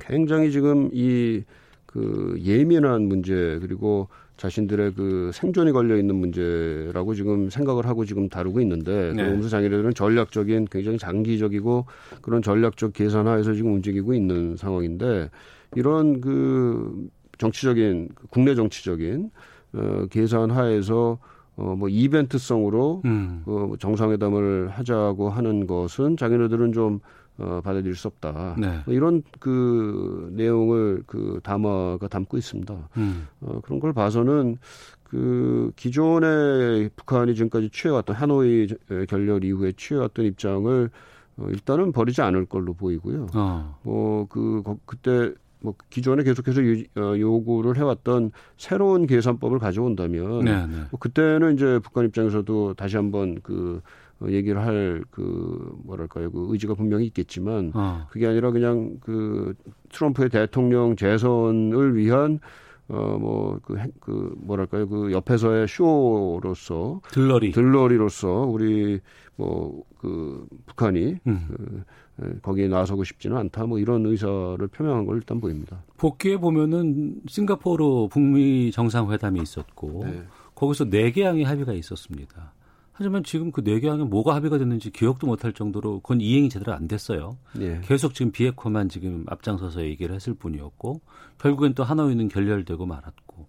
[0.00, 1.44] 굉장히 지금 이
[1.90, 4.08] 그 예민한 문제 그리고
[4.40, 9.22] 자신들의 그 생존이 걸려 있는 문제라고 지금 생각을 하고 지금 다루고 있는데 네.
[9.22, 11.84] 그러면서 자기들은 전략적인 굉장히 장기적이고
[12.22, 15.28] 그런 전략적 계산하에서 지금 움직이고 있는 상황인데
[15.76, 19.30] 이런 그 정치적인 국내 정치적인
[19.74, 21.18] 어 계산하에서
[21.56, 23.42] 어 뭐 이벤트성으로 음.
[23.44, 27.00] 그 정상회담을 하자고 하는 것은 자기네들은 좀
[27.40, 28.56] 어, 받아들일 수 없다.
[28.58, 28.80] 네.
[28.84, 32.88] 뭐 이런 그 내용을 그 담화가 담고 있습니다.
[32.98, 33.26] 음.
[33.40, 34.58] 어, 그런 걸 봐서는
[35.02, 38.68] 그 기존에 북한이 지금까지 취해왔던 하노이
[39.08, 40.90] 결렬 이후에 취해왔던 입장을
[41.36, 43.28] 어, 일단은 버리지 않을 걸로 보이고요.
[43.34, 43.78] 어.
[43.82, 50.76] 뭐그 그때 뭐 기존에 계속해서 유, 어, 요구를 해왔던 새로운 계산법을 가져온다면 네, 네.
[50.90, 53.82] 뭐 그때는 이제 북한 입장에서도 다시 한번 그 어,
[54.28, 58.06] 얘기를 할 그 뭐랄까요 그 의지가 분명히 있겠지만 어.
[58.10, 59.54] 그게 아니라 그냥 그
[59.90, 62.40] 트럼프의 대통령 재선을 위한
[62.88, 67.52] 어뭐그 그 뭐랄까요 그 옆에서의 쇼로서 들러리.
[67.52, 69.00] 들러리로서 우리
[69.36, 71.46] 뭐 그 북한이 음.
[71.48, 71.84] 그
[72.24, 75.82] 에, 거기에 나서고 싶지는 않다 뭐 이런 의사를 표명한 걸 일단 보입니다.
[75.98, 80.22] 복귀해 보면은 싱가포르 북미 정상회담이 있었고 네.
[80.54, 82.52] 거기서 네 개항의 합의가 있었습니다.
[82.92, 86.86] 하지만 지금 그 네 개항에 뭐가 합의가 됐는지 기억도 못할 정도로 그건 이행이 제대로 안
[86.86, 87.38] 됐어요.
[87.60, 87.80] 예.
[87.84, 91.00] 계속 지금 비에코만 지금 앞장서서 얘기를 했을 뿐이었고
[91.38, 93.48] 결국엔 또 하노이는 결렬되고 말았고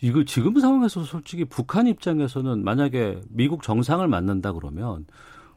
[0.00, 5.06] 이거 지금 상황에서 솔직히 북한 입장에서는 만약에 미국 정상을 만난다 그러면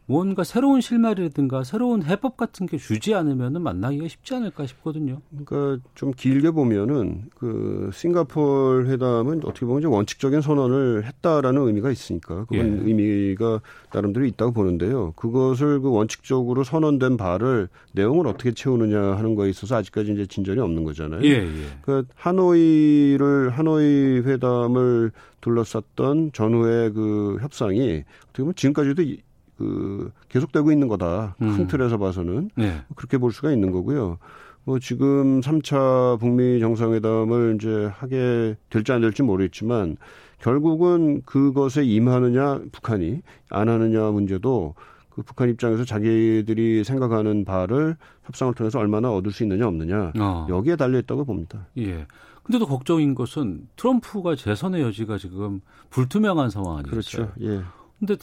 [0.07, 5.19] 뭔가 새로운 실마리라든가 새로운 해법 같은 게 주지 않으면은 만나기가 쉽지 않을까 싶거든요.
[5.31, 12.45] 그러니까 좀 길게 보면은 그 싱가포르 회담은 어떻게 보면 이제 원칙적인 선언을 했다라는 의미가 있으니까
[12.45, 12.87] 그건 예.
[12.87, 15.13] 의미가 나름대로 있다고 보는데요.
[15.15, 20.83] 그것을 그 원칙적으로 선언된 바를 내용을 어떻게 채우느냐 하는 거에 있어서 아직까지 이제 진전이 없는
[20.83, 21.23] 거잖아요.
[21.23, 21.47] 예, 예.
[21.81, 29.19] 그 하노이를 하노이 회담을 둘러쌌던 전후의 그 협상이 어떻게 보면 지금까지도 이-
[29.57, 31.35] 그 계속되고 있는 거다.
[31.39, 31.67] 큰 음.
[31.67, 32.81] 틀에서 봐서는 네.
[32.95, 34.17] 그렇게 볼 수가 있는 거고요.
[34.65, 39.97] 뭐 지금 3차 북미 정상회담을 이제 하게 될지 안 될지 모르겠지만
[40.39, 44.73] 결국은 그것에 임하느냐 북한이 안 하느냐 문제도
[45.09, 50.47] 그 북한 입장에서 자기들이 생각하는 바를 협상을 통해서 얼마나 얻을 수 있느냐 없느냐 어.
[50.49, 51.67] 여기에 달려 있다고 봅니다.
[51.77, 52.05] 예.
[52.43, 57.31] 근데도 걱정인 것은 트럼프가 재선의 여지가 지금 불투명한 상황 아니겠어요?
[57.31, 57.33] 그렇죠.
[57.41, 57.61] 예.
[57.97, 58.17] 근데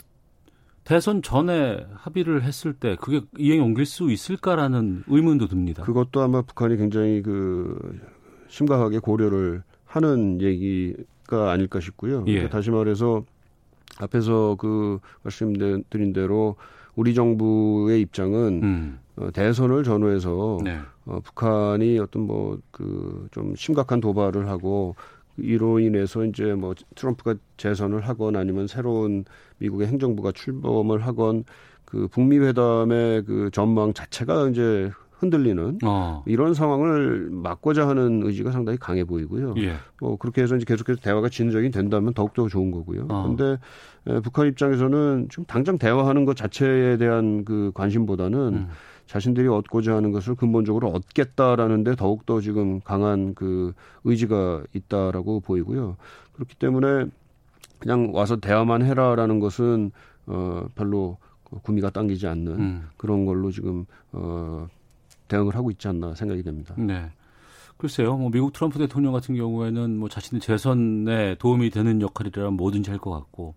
[0.85, 5.83] 대선 전에 합의를 했을 때 그게 이행에 옮길 수 있을까라는 의문도 듭니다.
[5.85, 8.01] 그것도 아마 북한이 굉장히 그
[8.49, 12.25] 심각하게 고려를 하는 얘기가 아닐까 싶고요.
[12.27, 12.33] 예.
[12.33, 13.25] 그러니까 다시 말해서
[14.01, 16.57] 앞에서 그 말씀드린 대로
[16.95, 18.99] 우리 정부의 입장은 음.
[19.17, 20.79] 어, 대선을 전후해서 네.
[21.05, 24.95] 어, 북한이 어떤 뭐 그 좀 심각한 도발을 하고
[25.37, 29.25] 이로 인해서 이제 뭐 트럼프가 재선을 하건 아니면 새로운
[29.59, 31.45] 미국의 행정부가 출범을 하건
[31.85, 34.91] 그 북미 회담의 그 전망 자체가 이제
[35.23, 36.23] 흔들리는 어.
[36.27, 39.55] 이런 상황을 막고자 하는 의지가 상당히 강해 보이고요.
[39.59, 39.75] 예.
[40.01, 43.07] 뭐 그렇게 해서 이제 계속해서 대화가 진전이 된다면 더욱더 좋은 거고요.
[43.07, 43.59] 그런데
[44.07, 44.21] 어.
[44.21, 48.69] 북한 입장에서는 지금 당장 대화하는 것 자체에 대한 그 관심보다는 음.
[49.13, 55.97] 자신들이 얻고자 하는 것을 근본적으로 얻겠다라는데 더욱더 지금 강한 그 의지가 있다라고 보이고요.
[56.33, 57.05] 그렇기 때문에
[57.79, 59.93] 그냥 와서 대화만 해라라는 것은
[60.25, 61.19] 어 별로
[61.63, 62.89] 구미가 당기지 않는 음.
[62.97, 64.67] 그런 걸로 지금 어
[65.29, 66.75] 대응을 하고 있지 않나 생각이 됩니다.
[66.79, 67.11] 네.
[67.77, 72.99] 글쎄요, 뭐 미국 트럼프 대통령 같은 경우에는 뭐 자신의 재선에 도움이 되는 역할이라면 뭐든지 할
[72.99, 73.57] 것 같고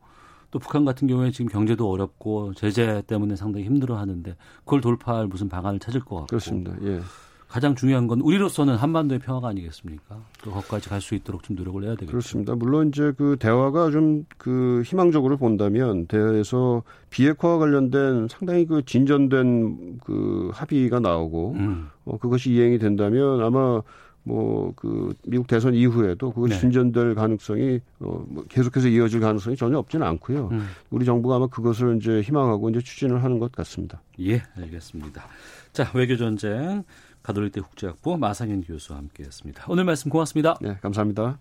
[0.51, 5.79] 또 북한 같은 경우에 지금 경제도 어렵고 제재 때문에 상당히 힘들어하는데 그걸 돌파할 무슨 방안을
[5.79, 6.73] 찾을 것 같고 그렇습니다.
[6.84, 7.01] 예.
[7.47, 10.17] 가장 중요한 건 우리로서는 한반도의 평화가 아니겠습니까?
[10.43, 12.12] 또 거기까지 갈 수 있도록 좀 노력을 해야 되겠죠.
[12.12, 12.55] 그렇습니다.
[12.55, 20.49] 물론 이제 그 대화가 좀 그 희망적으로 본다면 대화에서 비핵화와 관련된 상당히 그 진전된 그
[20.53, 21.88] 합의가 나오고 음.
[22.05, 23.81] 어, 그것이 이행이 된다면 아마
[24.25, 26.59] 뭐 그 미국 대선 이후에도 그것이 네.
[26.59, 30.49] 진전될 가능성이 어, 뭐 계속해서 이어질 가능성이 전혀 없지는 않고요.
[30.51, 30.67] 음.
[30.89, 34.01] 우리 정부가 아마 그것을 이제 희망하고 이제 추진을 하는 것 같습니다.
[34.21, 35.25] 예, 알겠습니다.
[35.73, 36.83] 자, 외교 전쟁
[37.23, 39.65] 가톨릭대 국제학부 마상현 교수와 함께했습니다.
[39.67, 40.57] 오늘 말씀 고맙습니다.
[40.61, 41.39] 네, 감사합니다.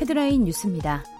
[0.00, 1.15] 헤드라인 뉴스입니다.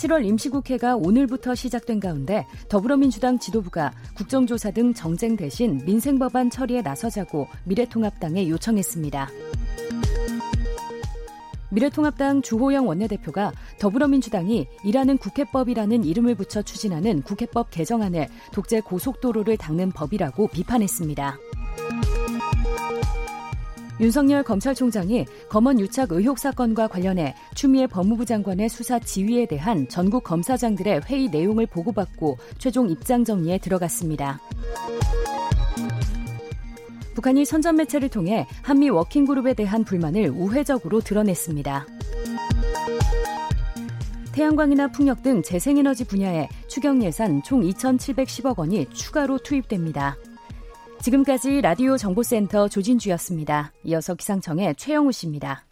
[0.00, 8.48] 7월 임시국회가 오늘부터 시작된 가운데 더불어민주당 지도부가 국정조사 등 정쟁 대신 민생법안 처리에 나서자고 미래통합당에
[8.48, 9.28] 요청했습니다.
[11.70, 20.48] 미래통합당 주호영 원내대표가 더불어민주당이 일하는 국회법이라는 이름을 붙여 추진하는 국회법 개정안을 독재 고속도로를 닦는 법이라고
[20.48, 21.36] 비판했습니다.
[24.00, 31.02] 윤석열 검찰총장이 검언 유착 의혹 사건과 관련해 추미애 법무부 장관의 수사 지휘에 대한 전국 검사장들의
[31.06, 34.40] 회의 내용을 보고받고 최종 입장 정리에 들어갔습니다.
[37.14, 41.86] 북한이 선전 매체를 통해 한미 워킹그룹에 대한 불만을 우회적으로 드러냈습니다.
[44.32, 50.16] 태양광이나 풍력 등 재생에너지 분야에 추경 예산 총 2,710억 원이 추가로 투입됩니다.
[51.02, 53.72] 지금까지 라디오 정보센터 조진주였습니다.
[53.84, 55.64] 이어서 기상청의 최영우 씨입니다.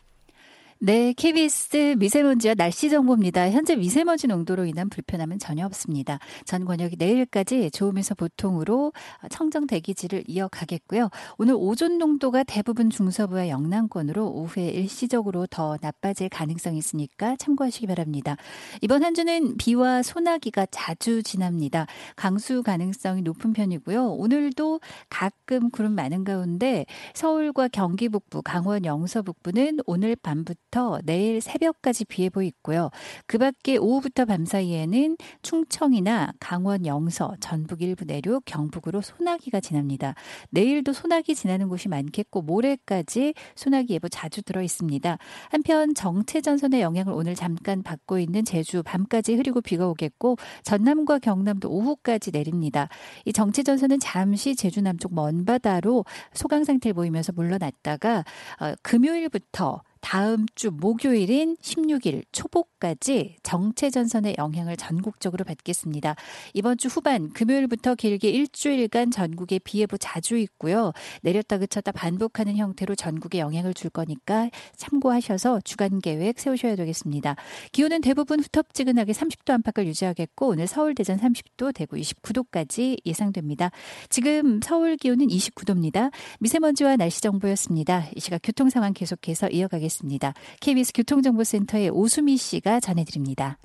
[0.80, 3.50] 네, KBS 미세먼지와 날씨 정보입니다.
[3.50, 6.20] 현재 미세먼지 농도로 인한 불편함은 전혀 없습니다.
[6.44, 8.92] 전 권역이 내일까지 좋음에서 보통으로
[9.28, 11.10] 청정 대기질을 이어가겠고요.
[11.36, 18.36] 오늘 오존 농도가 대부분 중서부와 영남권으로 오후에 일시적으로 더 나빠질 가능성이 있으니까 참고하시기 바랍니다.
[18.80, 21.86] 이번 한 주는 비와 소나기가 자주 지납니다.
[22.14, 24.12] 강수 가능성이 높은 편이고요.
[24.12, 24.78] 오늘도
[25.10, 32.04] 가끔 구름 많은 가운데 서울과 경기 북부, 강원 영서 북부는 오늘 밤부터 오후부터 내일 새벽까지
[32.04, 32.90] 비 예보 있고요.
[33.26, 40.14] 그 밖에 오후부터 밤 사이에는 충청이나 강원 영서, 전북 일부 내륙, 경북으로 소나기가 지납니다.
[40.50, 45.18] 내일도 소나기 지나는 곳이 많겠고 모레까지 소나기 예보 자주 들어 있습니다.
[45.50, 51.70] 한편 정체 전선의 영향을 오늘 잠깐 받고 있는 제주 밤까지 흐리고 비가 오겠고 전남과 경남도
[51.70, 52.88] 오후까지 내립니다.
[53.24, 56.04] 이 정체 전선은 잠시 제주 남쪽 먼 바다로
[56.34, 58.24] 소강 상태를 보이면서 물러났다가
[58.60, 66.14] 어, 금요일부터 다음 주 목요일인 16일 초복까지 정체 전선의 영향을 전국적으로 받겠습니다.
[66.54, 70.92] 이번 주 후반 금요일부터 길게 일주일간 전국에 비 예보 자주 있고요.
[71.22, 77.36] 내렸다 그쳤다 반복하는 형태로 전국에 영향을 줄 거니까 참고하셔서 주간 계획 세우셔야 되겠습니다.
[77.72, 83.70] 기온은 대부분 후텁지근하게 30도 안팎을 유지하겠고 오늘 서울 대전 30도 대구 29도까지 예상됩니다.
[84.08, 86.12] 지금 서울 기온은 29도입니다.
[86.40, 88.06] 미세먼지와 날씨 정보였습니다.
[88.14, 89.87] 이 시각 교통 상황 계속해서 이어가겠습니다.
[89.88, 90.34] 하겠습니다.
[90.60, 93.58] KBS 교통정보센터의 오수미 씨가 전해드립니다.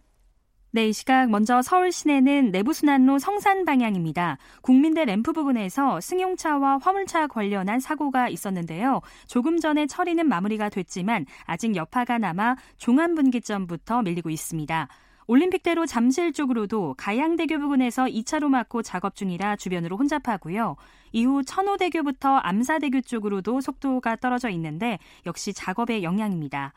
[0.72, 4.40] 네, 이 시각 먼저 서울 시내는 내부순환로 성산 방향입니다.
[4.64, 9.02] 국민대 램프 부근에서 승용차와 화물차 관련한 사고가 있었는데요.
[9.28, 14.88] 조금 전에 처리는 마무리가 됐지만 아직 여파가 남아 종암분기점부터 밀리고 있습니다.
[15.28, 20.76] 올림픽대로 잠실 쪽으로도 가양대교 부근에서 2차로 막고 작업 중이라 주변으로 혼잡하고요.
[21.12, 26.74] 이후 천호대교부터 암사대교 쪽으로도 속도가 떨어져 있는데 역시 작업의 영향입니다.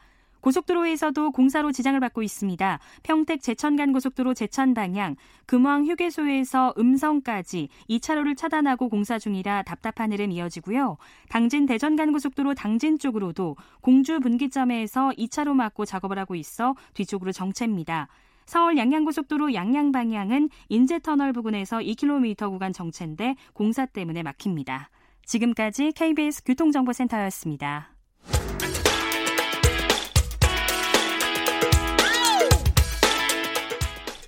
[0.46, 2.78] 고속도로에서도 공사로 지장을 받고 있습니다.
[3.02, 10.98] 평택 제천간 고속도로 제천 방향, 금왕 휴게소에서 음성까지 2차로를 차단하고 공사 중이라 답답한 흐름 이어지고요.
[11.28, 18.06] 당진 대전간 고속도로 당진 쪽으로도 공주 분기점에서 2차로 막고 작업을 하고 있어 뒤쪽으로 정체입니다.
[18.46, 24.90] 서울 양양고속도로 양양 방향은 인제터널 부근에서 2km 구간 정체인데 공사 때문에 막힙니다.
[25.24, 27.90] 지금까지 KBS 교통정보센터였습니다.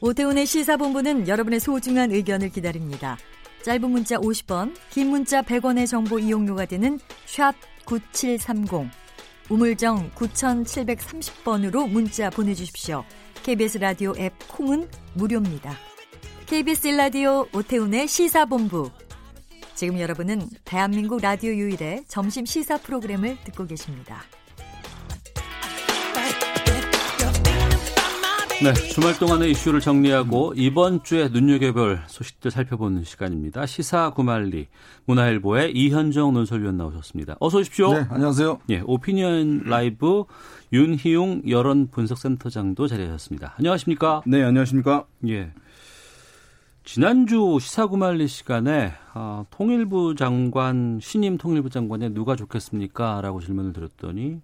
[0.00, 3.16] 오태훈의 시사본부는 여러분의 소중한 의견을 기다립니다.
[3.62, 7.54] 짧은 문자 50번, 긴 문자 100원의 정보 이용료가 되는 샵
[7.84, 8.90] 9730,
[9.50, 13.04] 우물정 9730번으로 문자 보내주십시오.
[13.48, 15.72] KBS 라디오 앱 콩은 무료입니다.
[16.44, 18.90] KBS 라디오 오태훈의 시사본부.
[19.74, 24.22] 지금 여러분은 대한민국 라디오 유일의 점심 시사 프로그램을 듣고 계십니다.
[28.60, 33.66] 네, 주말 동안의 이슈를 정리하고 이번 주에 눈여겨볼 소식들 살펴보는 시간입니다.
[33.66, 34.66] 시사 구말리
[35.04, 37.36] 문화일보의 이현정 논설위원 나오셨습니다.
[37.38, 37.92] 어서 오십시오.
[37.92, 38.58] 네, 안녕하세요.
[38.70, 40.24] 예, 오피니언 라이브
[40.72, 43.54] 윤희용 여론 분석센터장도 자리하셨습니다.
[43.58, 44.22] 안녕하십니까?
[44.26, 45.04] 네, 안녕하십니까?
[45.28, 45.52] 예.
[46.82, 53.20] 지난주 시사 구말리 시간에 어, 통일부 장관 신임 통일부 장관에 누가 좋겠습니까?
[53.20, 54.40] 라고 질문을 드렸더니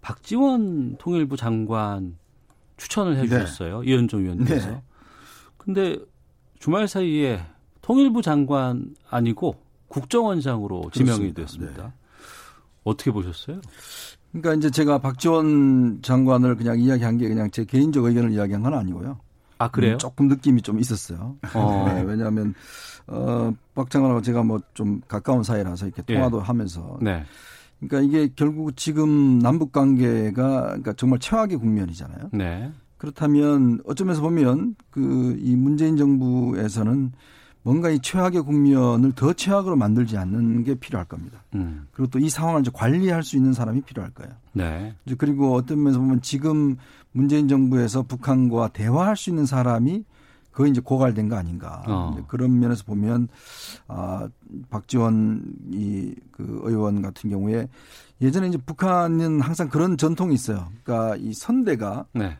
[0.00, 2.16] 박지원 통일부 장관
[2.76, 3.80] 추천을 해주셨어요.
[3.80, 3.90] 네.
[3.90, 4.68] 이현종 위원께서.
[4.70, 4.82] 네.
[5.56, 5.98] 근데
[6.58, 7.40] 주말 사이에
[7.82, 9.56] 통일부 장관 아니고
[9.88, 11.82] 국정원장으로 지명이 됐습니다.
[11.84, 11.92] 네.
[12.84, 13.60] 어떻게 보셨어요?
[14.32, 19.18] 그러니까 이제 제가 박지원 장관을 그냥 이야기한 게 그냥 제 개인적 의견을 이야기한 건 아니고요.
[19.58, 19.94] 아 그래요?
[19.94, 21.36] 음, 조금 느낌이 좀 있었어요.
[21.54, 21.84] 어.
[21.88, 22.54] 네, 왜냐하면
[23.06, 26.42] 어, 박 장관하고 제가 뭐 좀 가까운 사이라서 이렇게 통화도 예.
[26.42, 26.98] 하면서.
[27.00, 27.24] 네.
[27.80, 32.30] 그러니까 이게 결국 지금 남북 관계가 그러니까 정말 최악의 국면이잖아요.
[32.32, 32.72] 네.
[32.98, 37.12] 그렇다면 어쩌면서 보면 그 이 문재인 정부에서는
[37.62, 41.42] 뭔가 이 최악의 국면을 더 최악으로 만들지 않는 게 필요할 겁니다.
[41.54, 41.86] 음.
[41.92, 44.32] 그리고 또 이 상황을 이제 관리할 수 있는 사람이 필요할 거예요.
[44.52, 44.94] 네.
[45.18, 46.76] 그리고 어떤 면에서 보면 지금
[47.12, 50.04] 문재인 정부에서 북한과 대화할 수 있는 사람이
[50.56, 51.82] 거의 이제 고갈된 거 아닌가.
[51.86, 52.16] 어.
[52.28, 53.28] 그런 면에서 보면
[53.88, 54.26] 아
[54.70, 57.68] 박지원 이그 의원 같은 경우에
[58.22, 60.68] 예전에 이제 북한은 항상 그런 전통이 있어요.
[60.82, 62.38] 그러니까 이 선대가 네.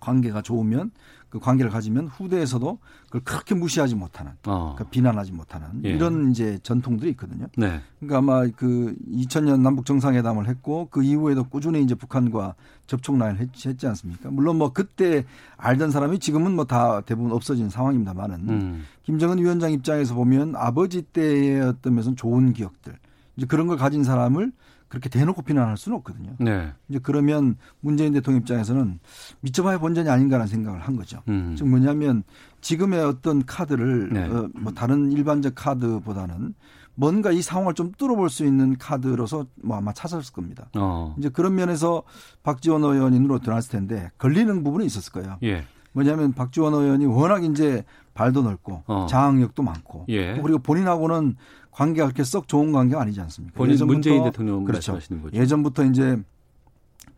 [0.00, 0.90] 관계가 좋으면
[1.34, 4.74] 그 관계를 가지면 후대에서도 그걸 그렇게 무시하지 못하는, 어.
[4.76, 5.88] 그러니까 비난하지 못하는 예.
[5.88, 7.48] 이런 이제 전통들이 있거든요.
[7.56, 7.80] 네.
[7.98, 12.54] 그러니까 아마 그 2000년 남북 정상회담을 했고 그 이후에도 꾸준히 이제 북한과
[12.86, 14.30] 접촉 라인을 했, 했지 않습니까?
[14.30, 15.24] 물론 뭐 그때
[15.56, 18.84] 알던 사람이 지금은 뭐 다 대부분 없어진 상황입니다만은 음.
[19.02, 22.96] 김정은 위원장 입장에서 보면 아버지 때의 어떤 면에서 좋은 기억들
[23.36, 24.52] 이제 그런 걸 가진 사람을
[24.94, 26.36] 그렇게 대놓고 비난할 수는 없거든요.
[26.38, 26.72] 네.
[26.88, 29.00] 이제 그러면 문재인 대통령 입장에서는
[29.40, 31.20] 미쳐봐야 본전이 아닌가라는 생각을 한 거죠.
[31.28, 31.56] 음.
[31.58, 32.22] 즉 뭐냐면
[32.60, 34.24] 지금의 어떤 카드를 네.
[34.24, 36.54] 어, 뭐 다른 일반적 카드보다는
[36.94, 40.68] 뭔가 이 상황을 좀 뚫어볼 수 있는 카드로서 뭐 아마 찾았을 겁니다.
[40.76, 41.16] 어.
[41.18, 42.04] 이제 그런 면에서
[42.44, 45.38] 박지원 의원이 눈으로 들어왔을 텐데 걸리는 부분이 있었을 거예요.
[45.42, 45.64] 예.
[45.92, 49.06] 뭐냐면 박지원 의원이 워낙 이제 발도 넓고 어.
[49.08, 50.40] 장악력도 많고 예.
[50.40, 51.36] 그리고 본인하고는
[51.74, 53.56] 관계가 그렇게 썩 좋은 관계가 아니지 않습니까?
[53.56, 54.92] 본인 문재인 대통령 그렇죠.
[54.92, 55.36] 말씀하시는 거죠.
[55.36, 56.16] 예전부터 이제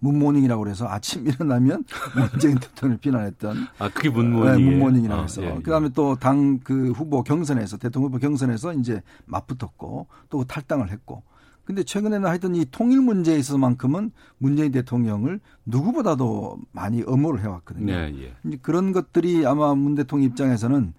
[0.00, 1.84] 문모닝이라고 그래서 아침 일어나면
[2.16, 5.60] 문재인 대통령을 비난했던 아 그게 문모닝 네, 문모닝이라고 아, 해서 예, 예.
[5.62, 11.22] 그다음에 또 당 그 후보 경선에서 대통령 후보 경선에서 이제 맞붙었고 또 탈당을 했고
[11.64, 17.86] 근데 최근에는 하여튼 이 통일 문제에 있어서만큼은 문재인 대통령을 누구보다도 많이 엄호를 해왔거든요.
[17.86, 18.14] 네,
[18.46, 18.56] 예.
[18.62, 20.94] 그런 것들이 아마 문 대통령 입장에서는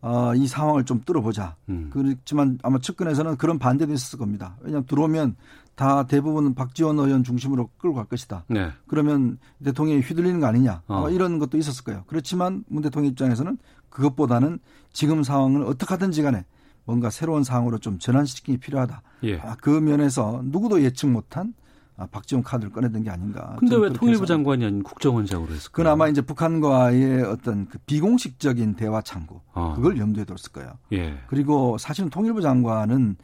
[0.00, 1.56] 어, 이 상황을 좀 뚫어보자.
[1.68, 1.90] 음.
[1.92, 4.56] 그렇지만 아마 측근에서는 그런 반대도 있었을 겁니다.
[4.60, 5.36] 왜냐하면 들어오면
[5.74, 8.44] 다 대부분 박지원 의원 중심으로 끌고 갈 것이다.
[8.48, 8.70] 네.
[8.86, 10.82] 그러면 대통령이 휘둘리는 거 아니냐.
[10.88, 11.08] 어.
[11.10, 12.04] 이런 것도 있었을 거예요.
[12.06, 13.58] 그렇지만 문 대통령 입장에서는
[13.90, 14.58] 그것보다는
[14.92, 16.44] 지금 상황을 어떻게 하든지 간에
[16.84, 19.02] 뭔가 새로운 상황으로 좀 전환시키기 필요하다.
[19.24, 19.38] 예.
[19.40, 21.54] 아, 그 면에서 누구도 예측 못한
[22.00, 23.56] 아, 박지원 카드를 꺼내던 게 아닌가.
[23.58, 25.72] 근데 왜 통일부 장관이 아닌 국정원장으로 했을까요?
[25.72, 29.72] 그건 아마 이제 북한과의 어떤 그 비공식적인 대화 창구 어.
[29.74, 30.78] 그걸 염두에 뒀을 거예요.
[30.92, 31.18] 예.
[31.26, 33.16] 그리고 사실은 통일부 장관은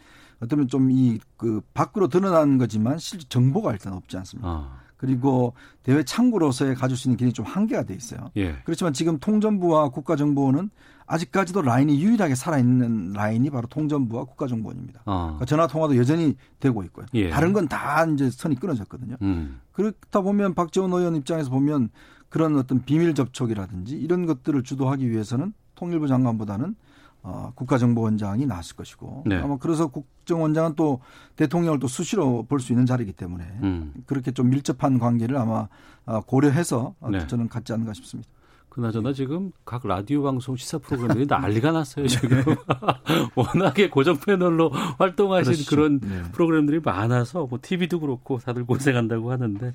[0.42, 4.48] 어쩌면 좀 이 그 밖으로 드러난 거지만 실제 정보가 일단 없지 않습니까?
[4.50, 4.76] 어.
[5.05, 8.31] 그리고 대외 창구로서의 가질 수 있는 기능이 좀 한계가 돼 있어요.
[8.38, 8.57] 예.
[8.64, 10.71] 그렇지만 지금 통전부와 국가정보원은
[11.07, 15.03] 아직까지도 라인이 유일하게 살아있는 라인이 바로 통전부와 국가정보원입니다.
[15.05, 15.25] 어.
[15.25, 17.05] 그러니까 전화 통화도 여전히 되고 있고요.
[17.12, 17.29] 예.
[17.29, 19.17] 다른 건 다 이제 선이 끊어졌거든요.
[19.21, 19.61] 음.
[19.73, 21.90] 그렇다 보면 박지원 의원 입장에서 보면
[22.31, 26.77] 그런 어떤 비밀 접촉이라든지 이런 것들을 주도하기 위해서는 통일부 장관보다는
[27.26, 29.37] 어, 국가정보원장이 나왔을 것이고 네.
[29.37, 31.00] 아마 그래서 국정원장은 또
[31.37, 33.94] 대통령을 또 수시로 볼 수 있는 자리이기 때문에 음.
[34.06, 35.66] 그렇게 좀 밀접한 관계를 아마
[36.04, 37.26] 어, 고려해서 네.
[37.26, 38.28] 저는 갖지 않는가 싶습니다.
[38.68, 42.42] 그나저나 지금 각 라디오 방송 시사 프로그램들이 난리가 났어요 지금
[43.37, 45.70] 워낙에 고정 패널로 활동하신 그렇죠.
[45.70, 46.22] 그런 네.
[46.33, 49.72] 프로그램들이 많아서 뭐 TV도 그렇고 다들 고생한다고 하는데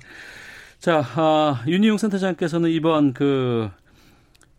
[0.78, 3.70] 자 아, 윤희용 센터장께서는 이번 그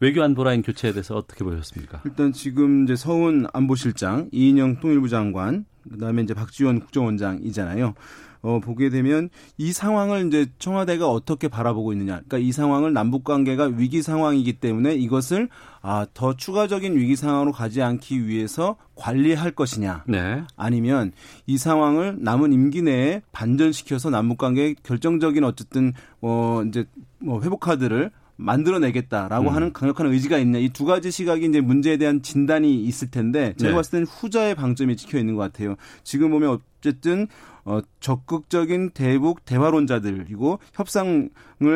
[0.01, 2.01] 외교 안보라인 교체에 대해서 어떻게 보셨습니까?
[2.05, 7.93] 일단 지금 이제 서훈 안보실장, 이인영 통일부 장관, 그다음에 이제 박지원 국정원장이잖아요.
[8.41, 9.29] 어, 보게 되면
[9.59, 12.13] 이 상황을 이제 청와대가 어떻게 바라보고 있느냐.
[12.13, 15.49] 그러니까 이 상황을 남북 관계가 위기 상황이기 때문에 이것을
[15.83, 20.05] 아, 더 추가적인 위기 상황으로 가지 않기 위해서 관리할 것이냐.
[20.07, 20.41] 네.
[20.57, 21.11] 아니면
[21.45, 26.85] 이 상황을 남은 임기 내에 반전시켜서 남북 관계의 결정적인 어쨌든 어 이제
[27.19, 28.09] 뭐 회복 카드를
[28.41, 29.55] 만들어내겠다라고 음.
[29.55, 33.71] 하는 강력한 의지가 있냐 이 두 가지 시각이 이제 문제에 대한 진단이 있을 텐데 제가
[33.71, 33.75] 네.
[33.75, 35.75] 봤을 때는 후자의 방점이 찍혀 있는 것 같아요.
[36.03, 37.27] 지금 보면 어쨌든
[37.65, 41.29] 어, 적극적인 대북 대화론자들이고 협상을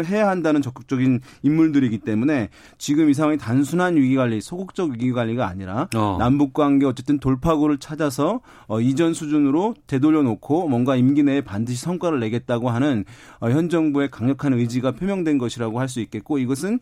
[0.05, 5.87] 해야 한다는 적극적인 인물들이기 때문에 지금 이 상황이 단순한 위기 관리, 소극적 위기 관리가 아니라
[5.95, 6.17] 어.
[6.19, 12.19] 남북 관계 어쨌든 돌파구를 찾아서 어, 이전 수준으로 되돌려 놓고 뭔가 임기 내에 반드시 성과를
[12.19, 13.05] 내겠다고 하는
[13.39, 16.79] 어, 현 정부의 강력한 의지가 표명된 것이라고 할 수 있겠고 이것은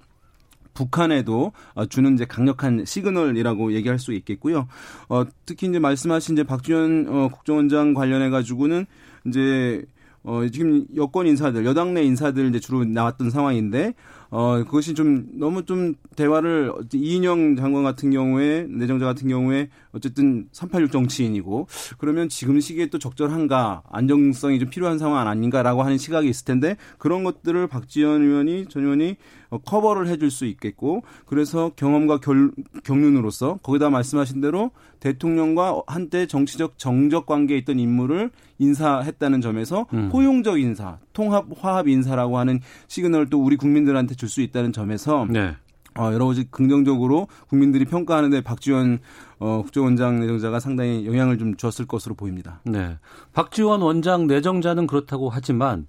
[0.74, 4.67] 북한에도 어, 주는 이제 강력한 시그널이라고 얘기할 수 있겠고요.
[5.09, 8.86] 어, 특히 이제 말씀하신 이제 박지원 어, 국정원장 관련해 가지고는
[9.26, 9.86] 이제
[10.24, 13.93] 어, 지금 여권 인사들, 여당 내 인사들 이제 주로 나왔던 상황인데,
[14.36, 20.91] 어, 그것이 좀 너무 좀 대화를 이인영 장관 같은 경우에 내정자 같은 경우에 어쨌든 386
[20.91, 21.67] 정치인이고
[21.99, 27.24] 그러면 지금 시기에 또 적절한가 안정성이 좀 필요한 상황 아닌가라고 하는 시각이 있을 텐데 그런
[27.24, 32.51] 것들을 박지원 의원이 전 의원이 어, 커버를 해줄 수 있겠고 그래서 경험과 결,
[32.84, 40.10] 경륜으로서 거기다 말씀하신 대로 대통령과 한때 정치적 정적 관계에 있던 인물을 인사했다는 점에서 음.
[40.12, 45.56] 포용적 인사, 통합 화합 인사라고 하는 시그널을 또 우리 국민들한테 줄 수 있다는 점에서 네.
[45.95, 48.97] 어, 여러 가지 긍정적으로 국민들이 평가하는데 박지원
[49.38, 52.62] 어, 국정원장 내정자가 상당히 영향을 좀 줬을 것으로 보입니다.
[52.66, 52.97] 네.
[53.34, 55.86] 박지원 원장 내정자는 그렇다고 하지만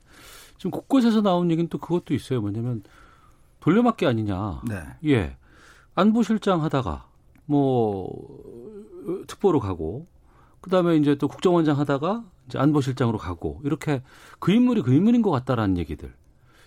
[0.58, 2.42] 지금 곳곳에서 나온 얘기는 또 그것도 있어요.
[2.42, 2.82] 뭐냐면
[3.64, 4.60] 돌려막기 아니냐.
[4.68, 4.82] 네.
[5.06, 5.36] 예.
[5.94, 7.06] 안보실장 하다가
[7.46, 8.10] 뭐
[9.26, 10.06] 특보로 가고
[10.60, 14.02] 그다음에 이제 또 국정원장 하다가 이제 안보실장으로 가고 이렇게
[14.38, 16.12] 그 인물이 그 인물인 것 같다라는 얘기들.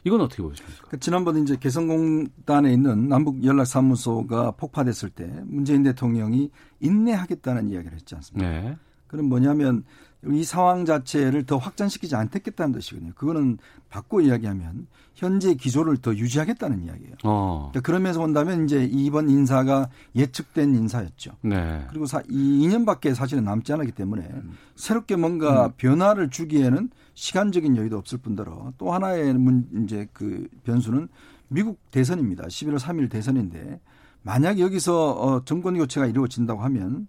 [0.06, 0.88] 이건 어떻게 보십니까?
[0.90, 8.50] 그 지난번에 이제 개성공단에 있는 남북 연락사무소가 폭파됐을 때 문재인 대통령이 인내하겠다는 이야기를 했지 않습니까?
[8.50, 8.78] 네.
[9.08, 9.84] 그럼 뭐냐면
[10.26, 13.14] 이 상황 자체를 더 확장시키지 않겠다는 뜻이거든요.
[13.16, 17.16] 그거는 바꿔 이야기하면 현재 기조를 더 유지하겠다는 이야기예요.
[17.24, 17.70] 어.
[17.72, 21.32] 그러니까 그러면서 본다면 이제 이번 인사가 예측된 인사였죠.
[21.42, 21.86] 네.
[21.90, 24.58] 그리고 사, 이 2년밖에 사실은 남지 않았기 때문에 음.
[24.76, 25.72] 새롭게 뭔가 음.
[25.78, 31.08] 변화를 주기에는 시간적인 여유도 없을 뿐더러 또 하나의 문, 이제 그 변수는
[31.48, 32.46] 미국 대선입니다.
[32.46, 33.80] 11월 3일 대선인데
[34.22, 37.08] 만약 여기서 어, 정권 교체가 이루어진다고 하면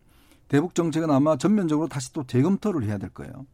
[0.48, 3.46] 대북 정책은 아마 전면적으로 다시 또 재검토를 해야 될 거예요.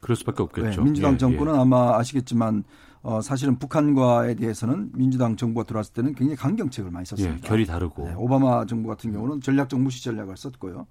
[0.00, 0.80] 그럴 수밖에 없겠죠.
[0.80, 1.58] 네, 민주당 예, 정권은 예.
[1.58, 2.64] 아마 아시겠지만
[3.02, 7.36] 어, 사실은 북한과에 대해서는 민주당 정부가 들어왔을 때는 굉장히 강경책을 많이 썼습니다.
[7.36, 8.04] 예, 결이 다르고.
[8.08, 10.86] 네, 오바마 정부 같은 경우는 전략적 무시 전략을 썼고요.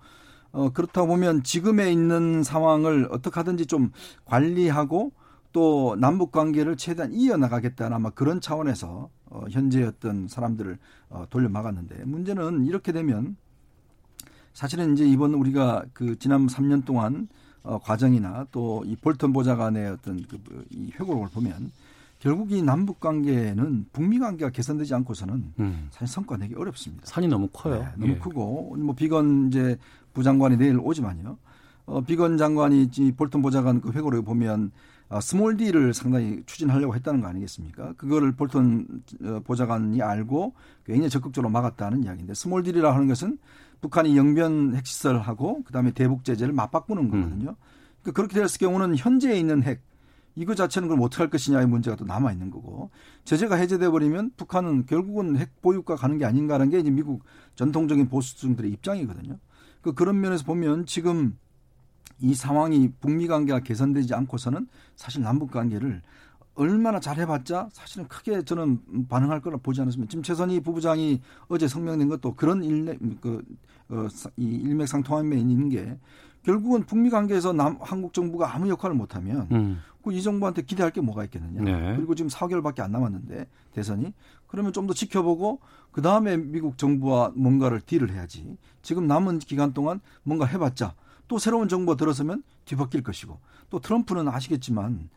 [0.51, 3.91] 어, 그렇다 보면 지금에 있는 상황을 어떻게 하든지 좀
[4.24, 5.12] 관리하고
[5.51, 10.78] 또 남북 관계를 최대한 이어나가겠다는 아마 그런 차원에서 어, 현재 어떤 사람들을
[11.10, 13.36] 어, 돌려 막았는데 문제는 이렇게 되면
[14.56, 17.28] 사실은 이제 이번 우리가 그 지난 3년 동안
[17.62, 21.72] 어, 과정이나 또 이 볼턴 보좌관의 어떤 그이 회고록을 보면
[22.20, 25.88] 결국 이 남북 관계는 북미 관계가 개선되지 않고서는 음.
[25.91, 27.06] 사실 성과 내기 어렵습니다.
[27.06, 27.80] 산이 너무 커요.
[27.80, 28.18] 네, 너무 예.
[28.18, 29.78] 크고 뭐 비건 이제
[30.14, 31.38] 부장관이 내일 오지만요.
[31.88, 34.72] 어, 비건 장관이 이 볼턴 보좌관 그 회고록을 보면
[35.10, 37.93] 어, small deal을 상당히 추진하려고 했다는 거 아니겠습니까?
[37.97, 38.88] 그거를 볼턴
[39.22, 40.53] 어, 보좌관이 알고
[40.86, 43.38] 굉장히 적극적으로 막았다는 이야기인데 small deal이라 하는 것은
[43.86, 47.49] 북한이 영변 핵시설하고 그다음에 대북 제재를 맞바꾸는 거거든요.
[47.51, 47.55] 음.
[48.01, 49.83] 그러니까 그렇게 됐을 경우는 현재에 있는 핵
[50.33, 52.89] 이거 자체는 그럼 어떻게 할 것이냐의 문제가 또 남아 있는 거고
[53.25, 57.23] 제재가 해제돼 버리면 북한은 결국은 핵 보유로 가는 게 아닌가라는 게 이제 미국
[57.55, 59.38] 전통적인 보수층들의 입장이거든요.
[59.81, 61.38] 그 그런 면에서 보면 지금
[62.19, 66.01] 이 상황이 북미 관계가 개선되지 않고서는 사실 남북 관계를
[66.56, 70.10] 얼마나 잘해봤자 사실은 크게 저는 반응할 거라 보지 않았습니다.
[70.10, 73.43] 지금 최선희 부부장이 어제 성명낸 것도 그런 일맥 그,
[73.89, 75.97] 어, 이 일맥상통함에 있는 게
[76.43, 79.82] 결국은 북미 관계에서 남 한국 정부가 아무 역할을 못하면 음.
[80.03, 81.62] 그이 정부한테 기대할 게 뭐가 있겠느냐.
[81.64, 81.95] 네.
[81.95, 84.14] 그리고 지금 4개월밖에 안 남았는데 대선이
[84.47, 85.60] 그러면 좀 더 지켜보고
[85.91, 88.56] 그 다음에 미국 정부와 뭔가를 딜을 해야지.
[88.84, 90.93] 지금 남은 기간 동안 뭔가 해봤자
[91.28, 93.39] 또 새로운 정부가 들어서면 뒤바뀔 것이고
[93.72, 95.10] 또 트럼프는 아시겠지만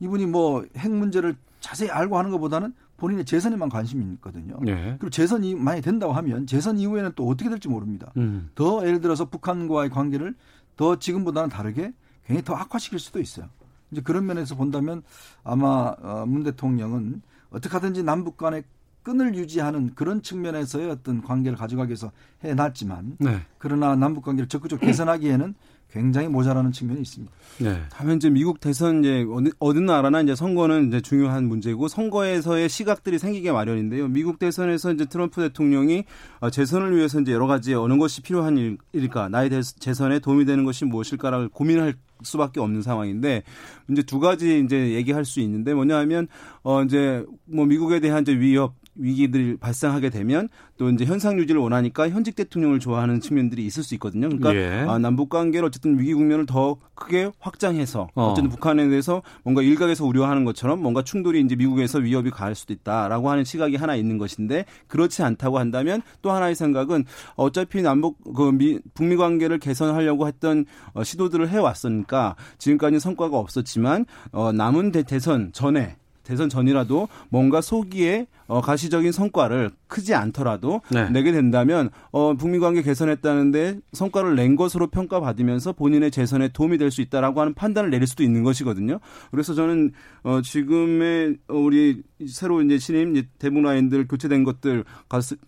[0.00, 4.58] 이분이 뭐 핵 문제를 자세히 알고 하는 것보다는 본인의 재선에만 관심이 있거든요.
[4.62, 4.96] 네.
[4.98, 8.12] 그리고 재선이 많이 된다고 하면 재선 이후에는 또 어떻게 될지 모릅니다.
[8.16, 8.50] 음.
[8.54, 10.34] 더 예를 들어서 북한과의 관계를
[10.76, 11.92] 더 지금보다는 다르게
[12.26, 13.48] 굉장히 더 악화시킬 수도 있어요.
[13.90, 15.02] 이제 그런 면에서 본다면
[15.44, 18.64] 아마 어, 문 대통령은 어떻게 하든지 남북 간의
[19.02, 22.10] 끈을 유지하는 그런 측면에서의 어떤 관계를 가져가기 위해서
[22.42, 23.40] 해놨지만 네.
[23.58, 25.54] 그러나 남북 관계를 적극적으로 개선하기에는
[25.96, 27.32] 굉장히 모자라는 측면이 있습니다.
[27.60, 27.80] 네.
[27.90, 33.18] 다만 이제 미국 대선 이제 어느, 어느 나라나 이제 선거는 이제 중요한 문제고 선거에서의 시각들이
[33.18, 34.08] 생기게 마련인데요.
[34.08, 36.04] 미국 대선에서 이제 트럼프 대통령이
[36.40, 40.64] 어, 재선을 위해서 이제 여러 가지 어느 것이 필요한 일 일까, 나의 재선에 도움이 되는
[40.64, 43.42] 것이 무엇일까를 고민할 수밖에 없는 상황인데
[43.90, 46.28] 이제 두 가지 이제 얘기할 수 있는데 뭐냐 하면
[46.62, 52.10] 어 이제 뭐 미국에 대한 이제 위협 위기들이 발생하게 되면 또 이제 현상 유지를 원하니까
[52.10, 54.28] 현직 대통령을 좋아하는 측면들이 있을 수 있거든요.
[54.28, 54.84] 그러니까 예.
[54.88, 58.34] 아, 남북 관계를 어쨌든 위기 국면을 더 크게 확장해서 어.
[58.34, 63.30] 쨌든 북한에 대해서 뭔가 일각에서 우려하는 것처럼 뭔가 충돌이 이제 미국에서 위협이 가할 수도 있다라고
[63.30, 67.04] 하는 시각이 하나 있는 것인데 그렇지 않다고 한다면 또 하나의 생각은
[67.36, 74.06] 어차피 남북 그 미, 북미 관계를 개선하려고 했던 어, 시도들을 해 왔으니까 지금까지 성과가 없었지만
[74.32, 75.96] 어, 남은 대, 대선 전에
[76.26, 81.08] 대선 전이라도 뭔가 소기에 어, 가시적인 성과를 크지 않더라도 네.
[81.10, 87.00] 내게 된다면 어, 북미 관계 개선했다는데 성과를 낸 것으로 평가받으면서 본인의 재선에 도움이 될 수
[87.02, 89.00] 있다라고 하는 판단을 내릴 수도 있는 것이거든요.
[89.30, 94.84] 그래서 저는 어, 지금의 우리 새로 이제 신임 대북 라인들 교체된 것들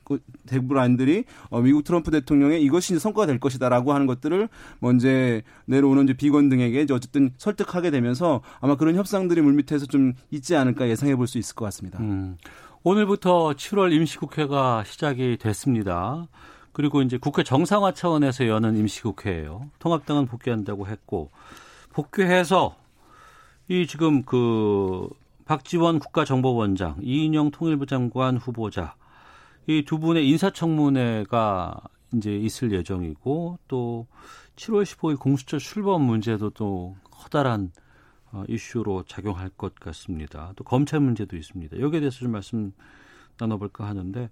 [0.04, 4.48] 그 대북 라인들이 어, 미국 트럼프 대통령의 이것이 성과가 될 것이다라고 하는 것들을
[4.80, 5.08] 먼저
[5.66, 10.88] 내려오는 이제 비건 등에게 이제 어쨌든 설득하게 되면서 아마 그런 협상들이 물밑에서 좀 있지 않을까
[10.88, 11.98] 예상해 볼 수 있을 것 같습니다.
[12.00, 12.36] 음.
[12.88, 16.26] 오늘부터 7월 임시국회가 시작이 됐습니다.
[16.72, 19.68] 그리고 이제 국회 정상화 차원에서 여는 임시국회예요.
[19.78, 21.30] 통합당은 복귀한다고 했고
[21.92, 22.76] 복귀해서
[23.68, 25.06] 이 지금 그
[25.44, 28.94] 박지원 국가정보원장, 이인영 통일부 장관 후보자
[29.66, 31.76] 이 두 분의 인사청문회가
[32.14, 34.06] 이제 있을 예정이고 또
[34.56, 37.87] 7월 15일 공수처 출범 문제도 또 커다란 어,
[38.48, 40.52] 이슈로 작용할 것 같습니다.
[40.56, 41.80] 또 검찰 문제도 있습니다.
[41.80, 42.72] 여기에 대해서 좀 말씀
[43.38, 44.30] 나눠볼까 하는데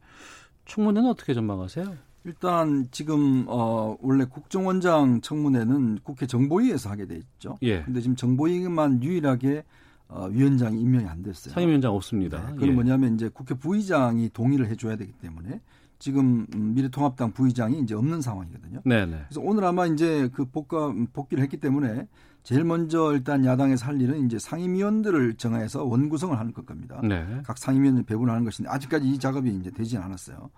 [0.66, 1.96] 청문회는 어떻게 전망하세요?
[2.24, 7.56] 일단 지금 어 원래 국정원장 청문회는 국회 정보위에서 하게 돼 있죠.
[7.62, 7.82] 예.
[7.82, 9.64] 근데 지금 정보위만 유일하게
[10.08, 11.54] 어, 위원장이 임명이 안 됐어요.
[11.54, 12.46] 상임위원장 없습니다.
[12.46, 12.72] 네, 그건 예.
[12.72, 15.60] 뭐냐면 이제 국회 부의장이 동의를 해줘야 되기 때문에
[15.98, 18.80] 지금 미래통합당 부의장이 이제 없는 상황이거든요.
[18.84, 19.06] 네네.
[19.06, 19.24] 네.
[19.28, 22.06] 그래서 오늘 아마 이제 그 복가 복귀를 했기 때문에
[22.42, 27.00] 제일 먼저 일단 야당에서 할 일은 이제 상임위원들을 정해서 원구성을 하는 것 겁니다.
[27.02, 27.40] 네.
[27.44, 30.50] 각 상임위원을 배분하는 것인데 아직까지 이 작업이 이제 되지 않았어요.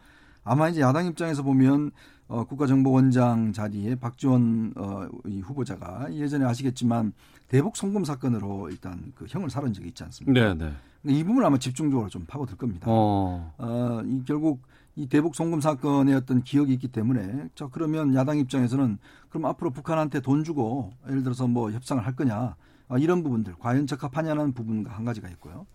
[0.45, 1.91] 아마 이제 야당 입장에서 보면
[2.27, 7.13] 어, 국가정보원장 자리에 박지원 어, 이 후보자가 예전에 아시겠지만
[7.49, 10.55] 대북 송금 사건으로 일단 그 형을 살은 적이 있지 않습니까?
[10.55, 10.73] 네, 네.
[11.05, 12.87] 이 부분 을 아마 집중적으로 좀 파고들 겁니다.
[12.89, 13.55] 어.
[13.57, 14.63] 어, 이 결국
[14.99, 20.19] 이 대북 송금 사건의 어떤 기억이 있기 때문에 자 그러면 야당 입장에서는 그럼 앞으로 북한한테
[20.19, 22.57] 돈 주고 예를 들어서 뭐 협상을 할 거냐
[22.89, 25.69] 아, 이런 부분들 과연 적합하냐는 부분과 한 가지가 있고요.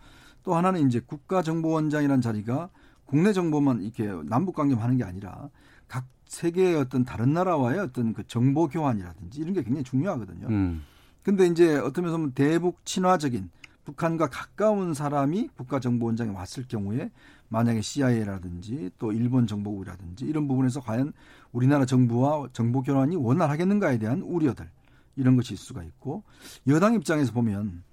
[0.44, 2.70] 또 하나는 이제 국가정보원장이라는 자리가
[3.06, 5.50] 국내 정보만 이렇게 남북 관계만 하는 게 아니라
[5.88, 10.48] 각 세계의 어떤 다른 나라와의 어떤 그 정보 교환이라든지 이런 게 굉장히 중요하거든요.
[10.48, 10.84] 음.
[11.24, 13.50] 근데 이제 면에서 보면 대북 친화적인
[13.86, 17.10] 북한과 가까운 사람이 국가정보원장에 왔을 경우에
[17.54, 21.14] 만약에 CIA라든지 또 일본 정보국이라든지 이런 부분에서 과연
[21.52, 24.68] 우리나라 정부와 정보 교환이 원활하겠는가에 대한 우려들
[25.16, 26.24] 이런 것이 있을 수가 있고
[26.68, 27.84] 여당 입장에서 보면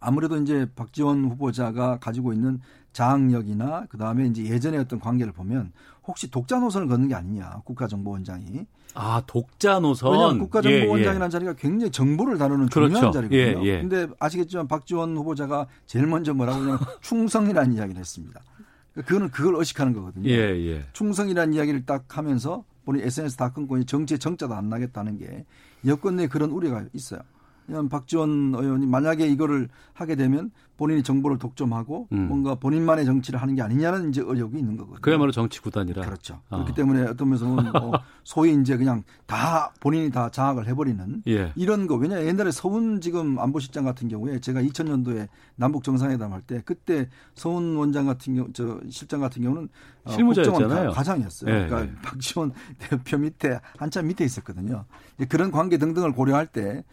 [0.00, 2.60] 아무래도 이제 박지원 후보자가 가지고 있는
[2.92, 5.72] 장악력이나 그 다음에 이제 예전의 어떤 관계를 보면
[6.04, 11.30] 혹시 독자 노선을 걷는 게 아니냐 국가정보원장이 아 독자 노선 왜냐하면 국가정보원장이라는 예, 예.
[11.30, 12.94] 자리가 굉장히 정보를 다루는 그렇죠.
[12.94, 13.66] 중요한 자리거든요.
[13.66, 13.80] 예, 예.
[13.80, 18.40] 근데 아시겠지만 박지원 후보자가 제일 먼저 뭐라고 하냐면 충성이라는 이야기를 했습니다.
[18.94, 20.28] 그거는 그걸 의식하는 거거든요.
[20.28, 20.84] 예, 예.
[20.92, 25.44] 충성이라는 이야기를 딱 하면서 본인 SNS 다 끊고 정치에 정자도 안 나겠다는 게
[25.86, 27.20] 여권 내에 그런 우려가 있어요.
[27.90, 32.28] 박지원 의원이 만약에 이거를 하게 되면 본인이 정보를 독점하고 음.
[32.28, 35.00] 뭔가 본인만의 정치를 하는 게 아니냐는 이제 의혹이 있는 거거든요.
[35.00, 36.02] 그야말로 정치 구단이라.
[36.04, 36.40] 그렇죠.
[36.50, 36.56] 어.
[36.56, 37.92] 그렇기 때문에 어떤 면에서는 뭐
[38.24, 41.52] 소위 이제 그냥 다 본인이 다 장악을 해버리는 예.
[41.56, 41.94] 이런 거.
[41.96, 47.76] 왜냐 옛날에 서훈 지금 안보실장 같은 경우에 제가 2000년도에 남북 정상회담 할 때 그때 서훈
[47.76, 49.68] 원장 같은 경우 저 실장 같은 경우는
[50.04, 50.90] 어, 실무자였잖아요.
[50.90, 51.50] 과장이었어요.
[51.54, 51.66] 예.
[51.66, 51.94] 그러니까 예.
[52.02, 54.84] 박지원 대표 밑에 한참 밑에 있었거든요.
[55.28, 56.84] 그런 관계 등등을 고려할 때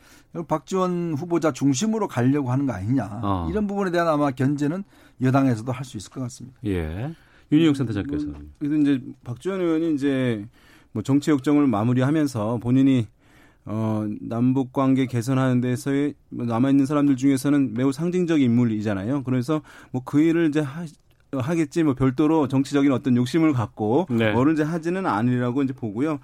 [0.48, 3.48] 박지원 후보자 중심으로 가려고 하는 거 아니냐 어.
[3.50, 4.84] 이런 부분에 대한 아마 견제는
[5.22, 6.58] 여당에서도 할 수 있을 것 같습니다.
[6.66, 7.14] 예.
[7.52, 8.26] 윤희영 센터장께서.
[8.28, 10.46] 는 그래서 이제 박지원 의원이 이제
[10.94, 13.08] 뭐 정치 역정을 마무리하면서 본인이
[13.66, 19.24] 어, 남북 관계 개선하는 데서의 뭐 남아 있는 사람들 중에서는 매우 상징적 인물이잖아요.
[19.24, 19.62] 그래서
[19.92, 20.86] 뭐 그 일을 이제 하,
[21.34, 24.32] 하겠지 뭐 별도로 정치적인 어떤 욕심을 갖고 네.
[24.34, 26.20] 뭐를 이제 하지는 않으리라고 이제 보고요.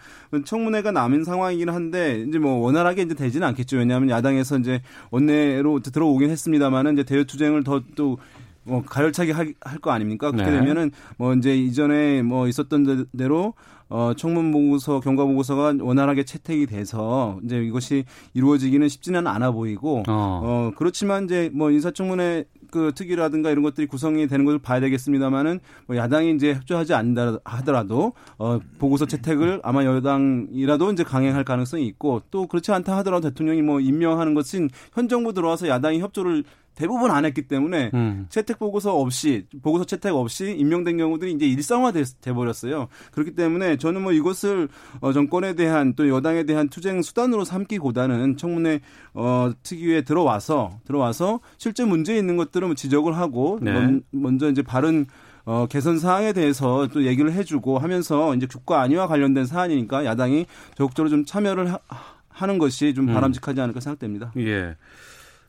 [0.46, 3.78] 청문회가 남은 상황이긴 한데 이제 뭐 원활하게 이제 되지는 않겠죠.
[3.78, 4.82] 왜냐하면 야당에서 이제
[5.12, 8.18] 원내로 들어오긴 했습니다만은 이제 대여 투쟁을 더또
[8.64, 10.32] 뭐 가열차게 할 거 아닙니까?
[10.32, 10.60] 그렇게 네.
[10.60, 13.54] 되면은 뭐 이제 이전에 뭐 있었던 대로
[13.90, 18.04] 어, 청문 보고서, 경과 보고서가 원활하게 채택이 돼서 이제 이것이
[18.34, 24.28] 이루어지기는 쉽지는 않아 보이고, 어, 어 그렇지만 이제 뭐 인사청문회 그 특위라든가 이런 것들이 구성이
[24.28, 30.92] 되는 것을 봐야 되겠습니다만은 뭐 야당이 이제 협조하지 않다 하더라도 어 보고서 채택을 아마 여당이라도
[30.92, 35.68] 이제 강행할 가능성이 있고 또 그렇지 않다 하더라도 대통령이 뭐 임명하는 것은 현 정부 들어와서
[35.68, 36.44] 야당이 협조를
[36.78, 38.28] 대부분 안 했기 때문에 음.
[38.30, 42.04] 채택 보고서 없이 보고서 채택 없이 임명된 경우들이 이제 일상화돼
[42.34, 42.88] 버렸어요.
[43.12, 44.70] 그렇기 때문에 저는 뭐 이것을
[45.02, 48.82] 어 정권에 대한 또 여당에 대한 투쟁 수단으로 삼기보다는 청문회
[49.16, 54.00] 어 특위에 들어와서 들어와서 실제 문제 있는 것들은 뭐 지적을 하고 네.
[54.12, 55.08] 먼저 이제 바른
[55.46, 61.10] 어, 개선 사항에 대해서 또 얘기를 해주고 하면서 이제 국가 안위와 관련된 사안이니까 야당이 적극적으로
[61.10, 61.80] 좀 참여를 하,
[62.28, 63.14] 하는 것이 좀 음.
[63.14, 64.32] 바람직하지 않을까 생각됩니다.
[64.38, 64.76] 예.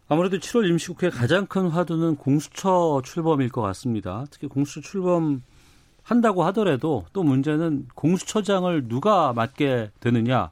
[0.09, 4.25] 아무래도 7월 임시국회 가장 큰 화두는 공수처 출범일 것 같습니다.
[4.31, 5.43] 특히 공수처 출범
[6.03, 10.51] 한다고 하더라도 또 문제는 공수처장을 누가 맡게 되느냐,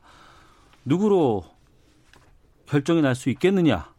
[0.85, 1.45] 누구로
[2.67, 3.96] 결정이 날 수 있겠느냐.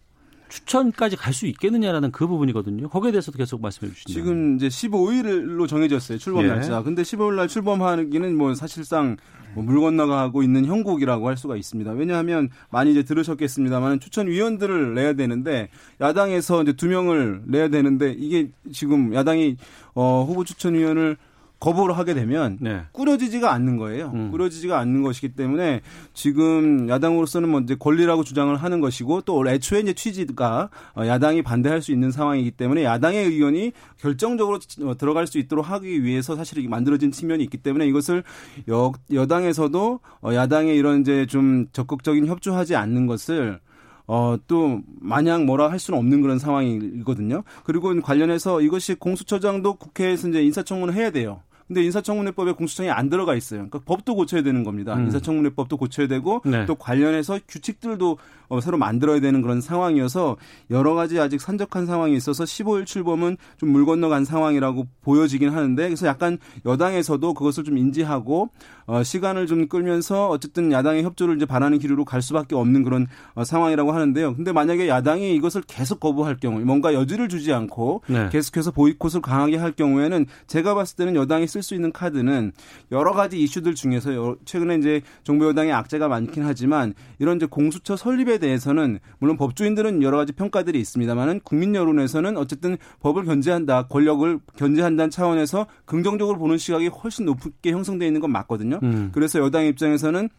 [0.50, 2.90] 추천까지 갈 수 있겠느냐라는 그 부분이거든요.
[2.90, 4.12] 거기에 대해서도 계속 말씀해 주시죠.
[4.12, 6.18] 지금 이제 15일로 정해졌어요.
[6.18, 6.48] 출범 예.
[6.48, 6.82] 날짜.
[6.82, 9.18] 근데 15일 날 출범하기는 뭐 사실상
[9.54, 11.92] 뭐물 건너가고 있는 형국이라고 할 수가 있습니다.
[11.92, 15.70] 왜냐하면 많이 이제 들으셨겠습니다만 추천위원들을 내야 되는데
[16.02, 19.58] 야당에서 이제 두 명을 내야 되는데 이게 지금 야당이
[19.94, 21.18] 어 후보 추천위원을
[21.60, 22.82] 거부를 하게 되면 네.
[22.92, 24.12] 꾸려지지가 않는 거예요.
[24.14, 24.32] 음.
[24.32, 25.82] 꾸려지지가 않는 것이기 때문에
[26.14, 31.92] 지금 야당으로서는 뭐 권리라고 주장을 하는 것이고 또 애초에 이제 취지가 어, 야당이 반대할 수
[31.92, 37.44] 있는 상황이기 때문에 야당의 의견이 결정적으로 어, 들어갈 수 있도록 하기 위해서 사실 만들어진 측면이
[37.46, 38.24] 있기 때문에 이것을
[38.70, 43.60] 여, 여당에서도 어, 야당의 이런 이제 좀 적극적인 협조하지 않는 것을
[44.08, 47.44] 어, 또, 마냥 뭐라 할 수는 없는 그런 상황이거든요.
[47.66, 51.42] 그리고 관련해서 이것이 공수처장도 국회에서 이제 인사청문을 해야 돼요.
[51.68, 53.60] 근데 인사청문회법에 공수처장이 안 들어가 있어요.
[53.60, 54.96] 그러니까 법도 고쳐야 되는 겁니다.
[54.96, 55.06] 음.
[55.06, 56.66] 인사청문회법도 고쳐야 되고 네.
[56.66, 58.18] 또 관련해서 규칙들도
[58.50, 60.38] 어, 새로 만들어야 되는 그런 상황이어서
[60.72, 66.08] 여러 가지 아직 산적한 상황이 있어서 15일 출범은 좀 물 건너간 상황이라고 보여지긴 하는데 그래서
[66.08, 68.50] 약간 여당에서도 그것을 좀 인지하고
[68.88, 73.44] 어, 시간을 좀 끌면서 어쨌든 야당의 협조를 이제 바라는 기류로 갈 수밖에 없는 그런 어,
[73.44, 74.36] 상황이라고 하는데요.
[74.36, 78.30] 근데 만약에 야당이 이것을 계속 거부할 경우 뭔가 여지를 주지 않고 네.
[78.32, 82.54] 계속해서 보이콧을 강하게 할 경우에는 제가 봤을 때는 여당이 쓸 수 있는 카드는
[82.94, 88.38] 여러 가지 이슈들 중에서 최근에 이제 정부 여당의 악재가 많긴 하지만 이런 이제 공수처 설립에
[88.38, 95.68] 대해서는 물론 법조인들은 여러 가지 평가들이 있습니다만은 국민 여론에서는 어쨌든 법을 견제한다, 권력을 견제한다는 차원에서
[95.84, 98.77] 긍정적으로 보는 시각이 훨씬 높게 형성되어 있는 건 맞거든요.
[98.84, 99.10] 음.
[99.14, 100.30] 그래서 여당 입장에서는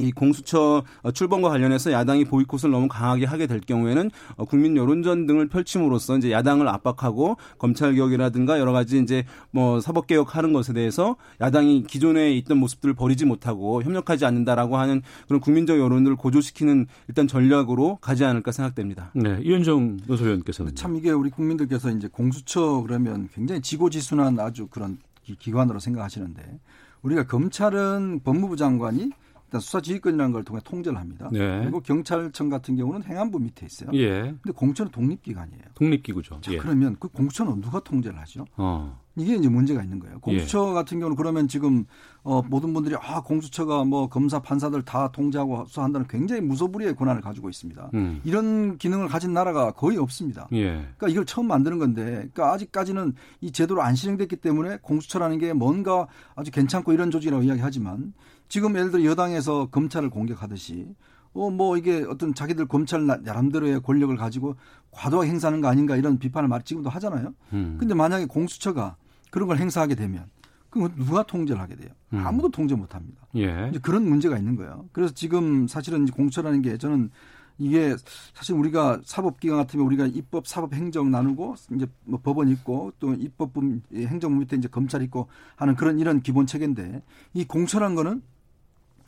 [0.00, 5.48] 이 공수처 출범과 관련해서 야당이 보이콧을 너무 강하게 하게 될 경우에는 어, 국민 여론전 등을
[5.48, 11.84] 펼침으로써 이제 야당을 압박하고 검찰 개혁이라든가 여러 가지 이제 뭐 사법 개혁하는 것에 대해서 야당이
[11.84, 18.24] 기존에 있던 모습들을 버리지 못하고 협력하지 않는다라고 하는 그런 국민적 여론을 고조시키는 일단 전략으로 가지
[18.24, 19.10] 않을까 생각됩니다.
[19.14, 24.98] 네, 이현정 노소위원께서는 참 이게 우리 국민들께서 이제 공수처 그러면 굉장히 지고지순한 아주 그런
[25.38, 26.58] 기관으로 생각하시는데
[27.02, 29.10] 우리가 검찰은 법무부 장관이
[29.48, 31.30] 일단 수사 지휘권이라는 걸 통해 통제를 합니다.
[31.32, 31.60] 네.
[31.62, 33.88] 그리고 경찰청 같은 경우는 행안부 밑에 있어요.
[33.94, 34.20] 예.
[34.42, 35.62] 근데 공처는 독립기관이에요.
[35.74, 36.42] 독립기구죠.
[36.42, 36.58] 자, 예.
[36.58, 38.44] 그러면 그 공처는 누가 통제를 하죠?
[38.58, 39.00] 어.
[39.16, 40.20] 이게 이제 문제가 있는 거예요.
[40.20, 40.72] 공수처 예.
[40.74, 41.86] 같은 경우는 그러면 지금
[42.22, 47.48] 어 모든 분들이 아 공수처가 뭐 검사 판사들 다 통제하고 수사한다는 굉장히 무소불위의 권한을 가지고
[47.48, 47.90] 있습니다.
[47.94, 48.20] 음.
[48.24, 50.46] 이런 기능을 가진 나라가 거의 없습니다.
[50.52, 50.72] 예.
[50.72, 56.06] 그러니까 이걸 처음 만드는 건데, 그러니까 아직까지는 이 제도로 안 실행됐기 때문에 공수처라는 게 뭔가
[56.36, 58.12] 아주 괜찮고 이런 조직이라고 이야기하지만
[58.48, 60.88] 지금 예를 들어 여당에서 검찰을 공격하듯이
[61.34, 64.56] 어, 뭐 이게 어떤 자기들 검찰 나름대로의 권력을 가지고
[64.90, 67.34] 과도하게 행사하는 거 아닌가 이런 비판을 말 지금도 하잖아요.
[67.52, 67.76] 음.
[67.78, 68.96] 근데 만약에 공수처가
[69.30, 70.26] 그런 걸 행사하게 되면
[70.70, 71.90] 그럼 누가 통제를 하게 돼요?
[72.12, 72.26] 음.
[72.26, 73.26] 아무도 통제 못 합니다.
[73.36, 73.68] 예.
[73.70, 74.88] 이제 그런 문제가 있는 거예요.
[74.92, 77.10] 그래서 지금 사실은 공수처라는 게 저는
[77.58, 77.96] 이게
[78.34, 83.80] 사실 우리가 사법기관 같으면 우리가 입법, 사법, 행정 나누고 이제 뭐 법원 있고 또 입법부,
[83.92, 87.02] 행정부 밑에 이제 검찰 있고 하는 그런 이런 기본 체계인데
[87.34, 88.22] 이 공처란 거는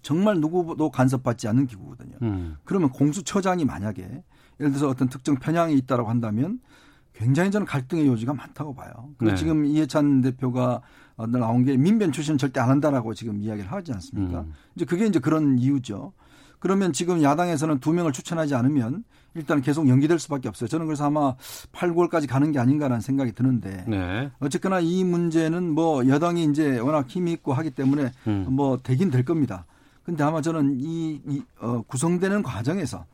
[0.03, 2.17] 정말 누구도 간섭받지 않는 기구거든요.
[2.23, 2.57] 음.
[2.65, 4.03] 그러면 공수처장이 만약에
[4.61, 6.61] 예를 들어서 어떤 특정 편향이 있다라고 한다면
[7.13, 8.93] 굉장히 저는 갈등의 요지가 많다고 봐요.
[9.21, 9.35] 네.
[9.35, 10.81] 지금 이해찬 대표가
[11.29, 14.41] 나온 게 민변 출신 절대 안 한다라고 지금 이야기를 하지 않습니까?
[14.41, 14.53] 음.
[14.75, 16.13] 이제 그게 이제 그런 이유죠.
[16.61, 20.69] 그러면 지금 야당에서는 두 명을 추천하지 않으면 일단 계속 연기될 수밖에 없어요.
[20.69, 21.35] 저는 그래서 아마
[21.73, 24.31] 8, 9월까지 가는 게 아닌가라는 생각이 드는데 네.
[24.41, 28.47] 어쨌거나 이 문제는 뭐 여당이 이제 워낙 힘이 있고 하기 때문에 음.
[28.51, 29.67] 뭐 되긴 될 겁니다.
[30.11, 33.07] 근데 아마 저는 이, 이 어, 구성되는 과정에서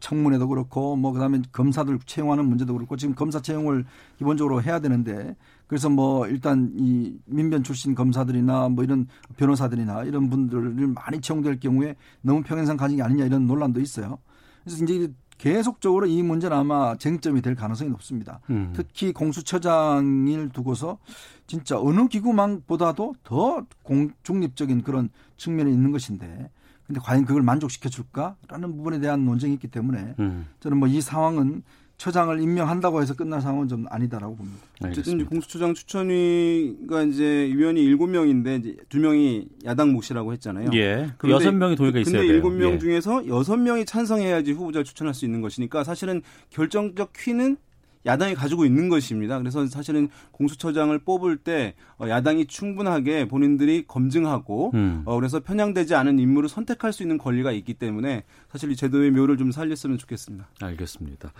[0.00, 3.86] 청문회도 그렇고 뭐 그다음에 검사들 채용하는 문제도 그렇고 지금 검사 채용을
[4.18, 5.34] 기본적으로 해야 되는데
[5.66, 9.08] 그래서 뭐 일단 이 민변 출신 검사들이나 뭐 이런
[9.38, 14.18] 변호사들이나 이런 분들을 많이 채용될 경우에 너무 평행선 가진 게 아니냐 이런 논란도 있어요.
[14.62, 18.40] 그래서 이제 계속적으로 이 문제는 아마 쟁점이 될 가능성이 높습니다.
[18.50, 18.72] 음.
[18.74, 20.98] 특히 공수처장을 두고서
[21.46, 26.50] 진짜 어느 기구만보다도 더 공, 중립적인 그런 측면이 있는 것인데
[26.86, 30.46] 근데 과연 그걸 만족시켜 줄까라는 부분에 대한 논쟁이 있기 때문에 음.
[30.60, 31.62] 저는 뭐 이 상황은
[31.98, 34.58] 처장을 임명한다고 해서 끝날 상황은 좀 아니다라고 봅니다.
[34.84, 37.24] 어쨌든 공수처장 추천위가 이제
[37.54, 40.70] 위원이 일곱 명인데 이제 두 명이 야당 몫이라고 했잖아요.
[40.74, 41.12] 예.
[41.16, 42.22] 그 여섯 명이 동의가 있어야 돼요.
[42.22, 42.78] 근데 일곱 명 예.
[42.78, 47.56] 중에서 여섯 명이 찬성해야지 후보자를 추천할 수 있는 것이니까 사실은 결정적 퀴는
[48.04, 49.38] 야당이 가지고 있는 것입니다.
[49.38, 55.02] 그래서 사실은 공수처장을 뽑을 때 어, 야당이 충분하게 본인들이 검증하고 음.
[55.06, 59.36] 어, 그래서 편향되지 않은 인물을 선택할 수 있는 권리가 있기 때문에 사실 이 제도의 묘를
[59.38, 60.46] 좀 살렸으면 좋겠습니다.
[60.60, 61.32] 알겠습니다.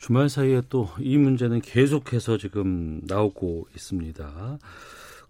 [0.00, 4.58] 주말 사이에 또 이 문제는 계속해서 지금 나오고 있습니다.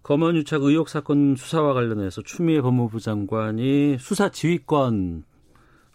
[0.01, 5.25] 검언 유착 의혹 사건 수사와 관련해서 추미애 법무부 장관이 수사 지휘권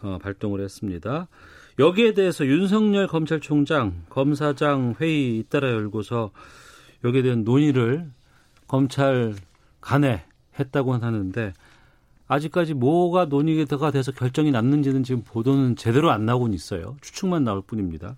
[0.03, 1.27] 어, 발동을 했습니다.
[1.79, 6.31] 여기에 대해서 윤석열 검찰총장 검사장 회의 잇따라 열고서
[7.03, 8.11] 여기에 대한 논의를
[8.69, 9.35] 검찰
[9.81, 10.23] 간에
[10.61, 11.55] 했다고 하는데
[12.29, 16.97] 아직까지 뭐가 논의가 돼서 결정이 났는지는 지금 보도는 제대로 안 나오고 있어요.
[17.01, 18.17] 추측만 나올 뿐입니다.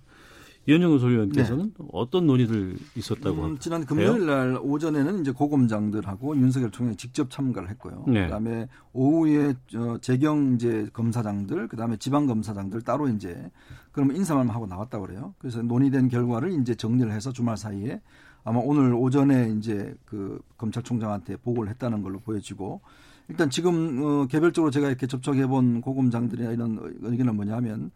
[0.69, 1.85] 이현정 의원께서는 네.
[1.93, 8.05] 어떤 논의들 있었다고 음, 지난 금요일 날 오전에는 이제 고검장들하고 윤석열 총장이 직접 참가를 했고요.
[8.07, 8.25] 네.
[8.25, 9.55] 그다음에 오후에
[10.03, 13.51] 재경 이제 검사장들, 그다음에 지방 검사장들 따로 이제
[13.93, 15.35] 그러면 인사만 하고 나왔다고 그래요.
[15.39, 18.03] 그래서 논의된 결과를 이제 정리를 해서 주말 사이에
[18.45, 22.83] 아마 오늘 오전에 이제 그 검찰총장한테 보고를 했다는 걸로 보여지고
[23.29, 27.91] 일단 지금 어 개별적으로 제가 이렇게 접촉해 본 고검장들이나 이런 의견은 뭐냐면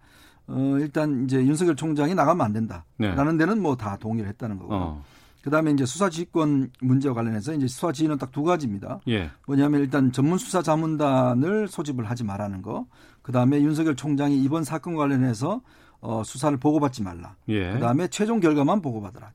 [0.49, 3.47] 어, 일단 이제 윤석열 총장이 나가면 안 된다라는 네.
[3.47, 4.75] 데는 뭐 다 동의를 했다는 거고.
[4.75, 5.05] 어.
[5.43, 9.01] 그다음에 이제 수사 지휘권 문제와 관련해서 이제 수사 지휘는 딱 두 가지입니다.
[9.09, 9.29] 예.
[9.47, 12.87] 뭐냐면 일단 전문 수사 자문단을 소집을 하지 말라는 거.
[13.23, 15.61] 그다음에 윤석열 총장이 이번 사건 관련해서
[16.01, 17.35] 어, 수사를 보고받지 말라.
[17.49, 17.73] 예.
[17.73, 18.81] 그다음에 최종 결과만.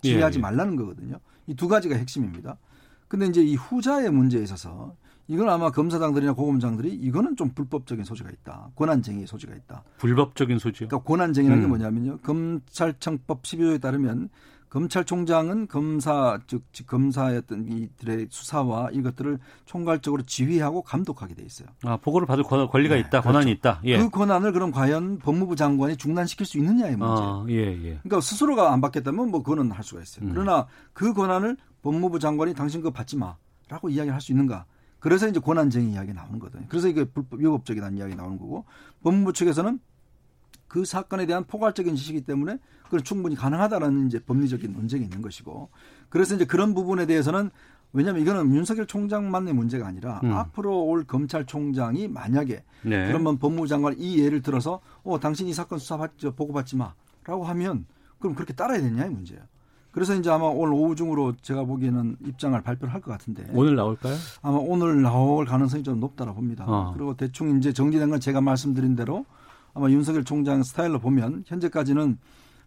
[0.02, 0.40] 지휘하지 예.
[0.40, 0.42] 예.
[0.42, 1.18] 말라는 거거든요.
[1.48, 2.58] 이 두 가지가 핵심입니다.
[3.10, 4.94] 근데 이제 이 후자의 문제에 있어서
[5.28, 8.70] 이건 아마 검사장들이나 고검장들이 이거는 좀 불법적인 소지가 있다.
[8.76, 9.84] 권한쟁의 소지가 있다.
[9.98, 10.88] 불법적인 소지요?
[10.88, 11.66] 그러니까 권한쟁의라는 음.
[11.66, 12.18] 게 뭐냐면요.
[12.20, 14.30] 검찰청법 12조에 따르면
[14.70, 21.70] 검찰총장은 검사 즉, 즉 검사였던 이들의 수사와 이것들을 총괄적으로 지휘하고 감독하게 돼 있어요.
[21.84, 23.60] 아 보고를 받을 권리가 네, 있다, 권한이 그렇죠.
[23.60, 23.82] 있다.
[23.86, 23.98] 예.
[23.98, 27.22] 그 권한을 그럼 과연 법무부 장관이 중단시킬 수 있느냐의 문제.
[27.22, 28.00] 아, 예, 예.
[28.04, 30.26] 그러니까 스스로가 안 받겠다면 뭐 그거는 할 수가 있어요.
[30.26, 30.32] 음.
[30.34, 34.66] 그러나 그 권한을 법무부 장관이 당신 그거 받지 마라고 이야기를 할 수 있는가?
[35.08, 36.66] 그래서 이제 권한쟁의 이야기 나오는 거거든요.
[36.68, 38.66] 그래서 이게 불법, 위법적이라는 이야기 나오는 거고
[39.04, 39.80] 법무부 측에서는
[40.68, 45.70] 그 사건에 대한 포괄적인 지식이기 때문에 그건 충분히 가능하다라는 이제 법리적인 논쟁이 있는 것이고
[46.10, 47.52] 그래서 이제 그런 부분에 대해서는
[47.94, 50.34] 왜냐하면 이거는 윤석열 총장만의 문제가 아니라 음.
[50.34, 53.08] 앞으로 올 검찰총장이 만약에 네.
[53.08, 57.46] 그러면 법무부 장관 이 예를 들어서 어 당신 이 사건 수사 받 보고 받지 마라고
[57.46, 57.86] 하면
[58.20, 59.42] 그럼 그렇게 따라야 되냐의 문제예요.
[59.98, 63.48] 그래서 이제 아마 오늘 오후 중으로 제가 보기에는 입장을 발표를 할 것 같은데.
[63.52, 64.16] 오늘 나올까요?
[64.44, 66.66] 아마 오늘 나올 가능성이 좀 높다고 봅니다.
[66.68, 66.92] 어.
[66.94, 69.26] 그리고 대충 이제 정리된 건 제가 말씀드린 대로
[69.74, 72.20] 아마 윤석열 총장 스타일로 보면 현재까지는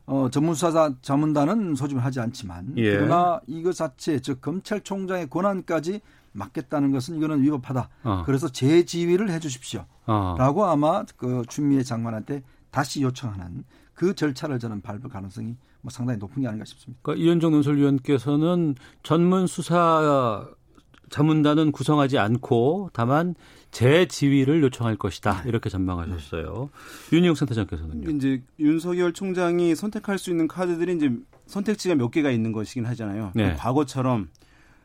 [0.07, 2.97] 어, 전문수사자 자문단은 소집을 하지 않지만 예.
[2.97, 6.01] 그러나 이거 자체 즉 검찰총장의 권한까지
[6.33, 7.89] 맡겠다는 것은 이거는 위법하다.
[8.03, 8.23] 어.
[8.27, 9.85] 그래서 재지휘를 해주십시오.
[10.07, 10.35] 어.
[10.37, 13.63] 라고 아마 그 추미애 장관한테 다시 요청하는
[13.95, 17.01] 그 절차를 저는 밟을 가능성이 뭐 상당히 높은 게 아닌가 싶습니다.
[17.03, 20.47] 그러니까 이현정 논설위원께서는 전문 수사
[21.11, 23.35] 자문단은 구성하지 않고 다만
[23.73, 26.71] 재지휘를 요청할 것이다 이렇게 전망하셨어요.
[27.11, 27.17] 네.
[27.17, 28.11] 윤희용 센터장께서는요.
[28.11, 31.13] 이제 윤석열 총장이 선택할 수 있는 카드들이 이제
[31.47, 33.33] 선택지가 몇 개가 있는 것이긴 하잖아요.
[33.35, 33.55] 네.
[33.55, 34.29] 과거처럼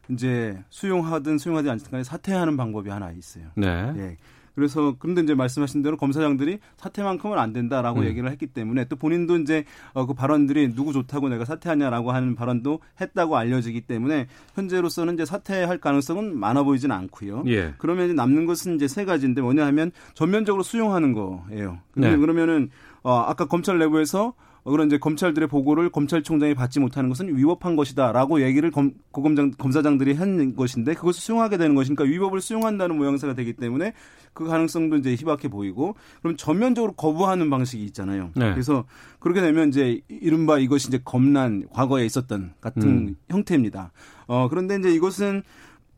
[0.10, 3.46] 이제 수용하든 수용하지 않든 간에 사퇴하는 방법이 하나 있어요.
[3.56, 3.92] 네.
[3.94, 4.18] 네.
[4.56, 8.06] 그래서 그런데 이제 말씀하신 대로 검사장들이 사퇴만큼은 안 된다라고 음.
[8.06, 12.80] 얘기를 했기 때문에 또 본인도 이제 어, 그 발언들이 누구 좋다고 내가 사퇴하냐라고 하는 발언도
[13.00, 17.44] 했다고 알려지기 때문에 현재로서는 이제 사퇴할 가능성은 많아 보이지는 않고요.
[17.48, 17.74] 예.
[17.78, 21.80] 그러면 이제 남는 것은 이제 세 가지인데 뭐냐 하면 전면적으로 수용하는 거예요.
[21.92, 22.18] 근데 네.
[22.18, 22.70] 그러면은
[23.04, 24.34] 어, 아까 검찰 내부에서
[24.72, 30.56] 그런 이제 검찰들의 보고를 검찰총장이 받지 못하는 것은 위법한 것이다라고 얘기를 검, 고검장 검사장들이 한
[30.56, 33.94] 것인데 그것을 수용하게 되는 것이니까 위법을 수용한다는 모양새가 되기 때문에
[34.34, 38.32] 그 가능성도 이제 희박해 보이고 그럼 전면적으로 거부하는 방식이 있잖아요.
[38.36, 38.52] 네.
[38.52, 38.86] 그래서
[39.20, 43.16] 그렇게 되면 이제 이른바 이것이 이제 검난 과거에 있었던 같은 음.
[43.30, 43.92] 형태입니다.
[44.26, 45.44] 어 그런데 이제 이것은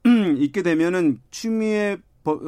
[0.40, 1.98] 있게 되면은 추미애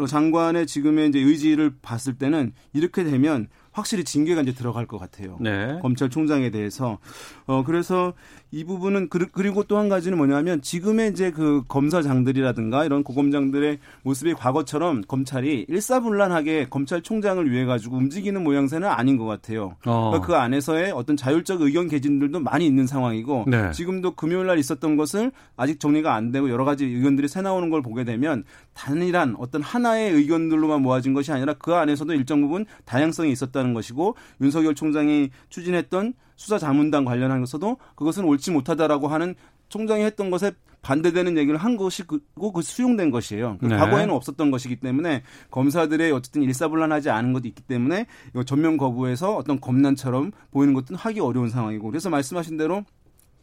[0.07, 3.47] 장관의 지금의 이제 의지를 봤을 때는 이렇게 되면
[3.79, 5.37] 확실히 징계가 이제 들어갈 것 같아요.
[5.41, 5.79] 네.
[5.81, 6.99] 검찰총장에 대해서
[7.47, 8.13] 어 그래서
[8.51, 15.01] 이 부분은 그리고 또 한 가지는 뭐냐면 지금의 이제 그 검사장들이라든가 이런 고검장들의 모습이 과거처럼
[15.07, 19.77] 검찰이 일사불란하게 검찰총장을 위해 가지고 움직이는 모양새는 아닌 것 같아요.
[19.85, 20.09] 어.
[20.09, 23.71] 그러니까 그 안에서의 어떤 자율적 의견 개진들도 많이 있는 상황이고 네.
[23.71, 27.81] 지금도 금요일 날 있었던 것을 아직 정리가 안 되고 여러 가지 의견들이 새 나오는 걸
[27.81, 33.68] 보게 되면 단일한 어떤 하나의 의견들로만 모아진 것이 아니라 그 안에서도 일정 부분 다양성이 있었다는
[33.73, 39.35] 것이고 윤석열 총장이 추진했던 수사 자문단 관련한 것에서도 그것은 옳지 못하다라고 하는
[39.69, 40.51] 총장이 했던 것에
[40.81, 42.19] 반대되는 얘기를 한 것이고
[42.53, 43.57] 그 수용된 것이에요.
[43.61, 43.75] 네.
[43.75, 49.59] 과거에는 없었던 것이기 때문에 검사들의 어쨌든 일사불란하지 않은 것도 있기 때문에 이거 전면 거부해서 어떤
[49.59, 52.85] 검난처럼 보이는 것도 하기 어려운 상황이고 그래서 말씀하신 대로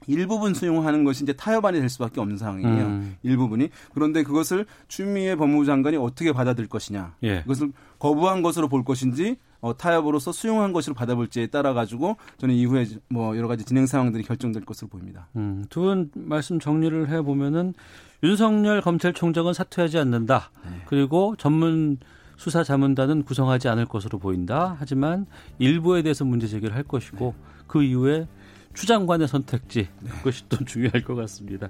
[0.07, 2.87] 일부분 수용하는 것이 이제 타협안이 될 수밖에 없는 상황이에요.
[2.87, 3.17] 음.
[3.23, 3.71] 일부분이.
[3.95, 7.15] 그런데 그것을 추미애 법무부 장관이 어떻게 받아들일 것이냐.
[7.23, 7.43] 예.
[7.43, 13.37] 그것을 거부한 것으로 볼 것인지 어, 타협으로서 수용한 것으로 받아볼지에 따라 가지고 저는 이후에 뭐
[13.37, 15.29] 여러 가지 진행 상황들이 결정될 것으로 보입니다.
[15.37, 17.75] 음, 두 분 말씀 정리를 해 보면은
[18.23, 20.51] 윤석열 검찰총장은 사퇴하지 않는다.
[20.65, 20.83] 네.
[20.87, 21.99] 그리고 전문
[22.37, 24.77] 수사 자문단은 구성하지 않을 것으로 보인다.
[24.79, 25.27] 하지만
[25.59, 27.63] 일부에 대해서 문제 제기를 할 것이고 네.
[27.67, 28.29] 그 이후에
[28.77, 30.11] 추장관의 선택지 네.
[30.11, 31.69] 그것이 또 중요할 것 같습니다.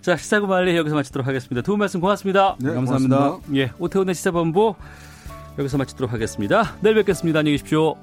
[0.00, 1.60] 자 시사구 말리 여기서 마치도록 하겠습니다.
[1.62, 2.56] 두 분 말씀 고맙습니다.
[2.60, 3.16] 네, 감사합니다.
[3.18, 3.60] 고맙습니다.
[3.60, 4.74] 예, 오태훈의 시사본부
[5.58, 6.76] 여기서 마치도록 하겠습니다.
[6.80, 7.40] 내일 뵙겠습니다.
[7.40, 7.96] 안녕히 계십시오.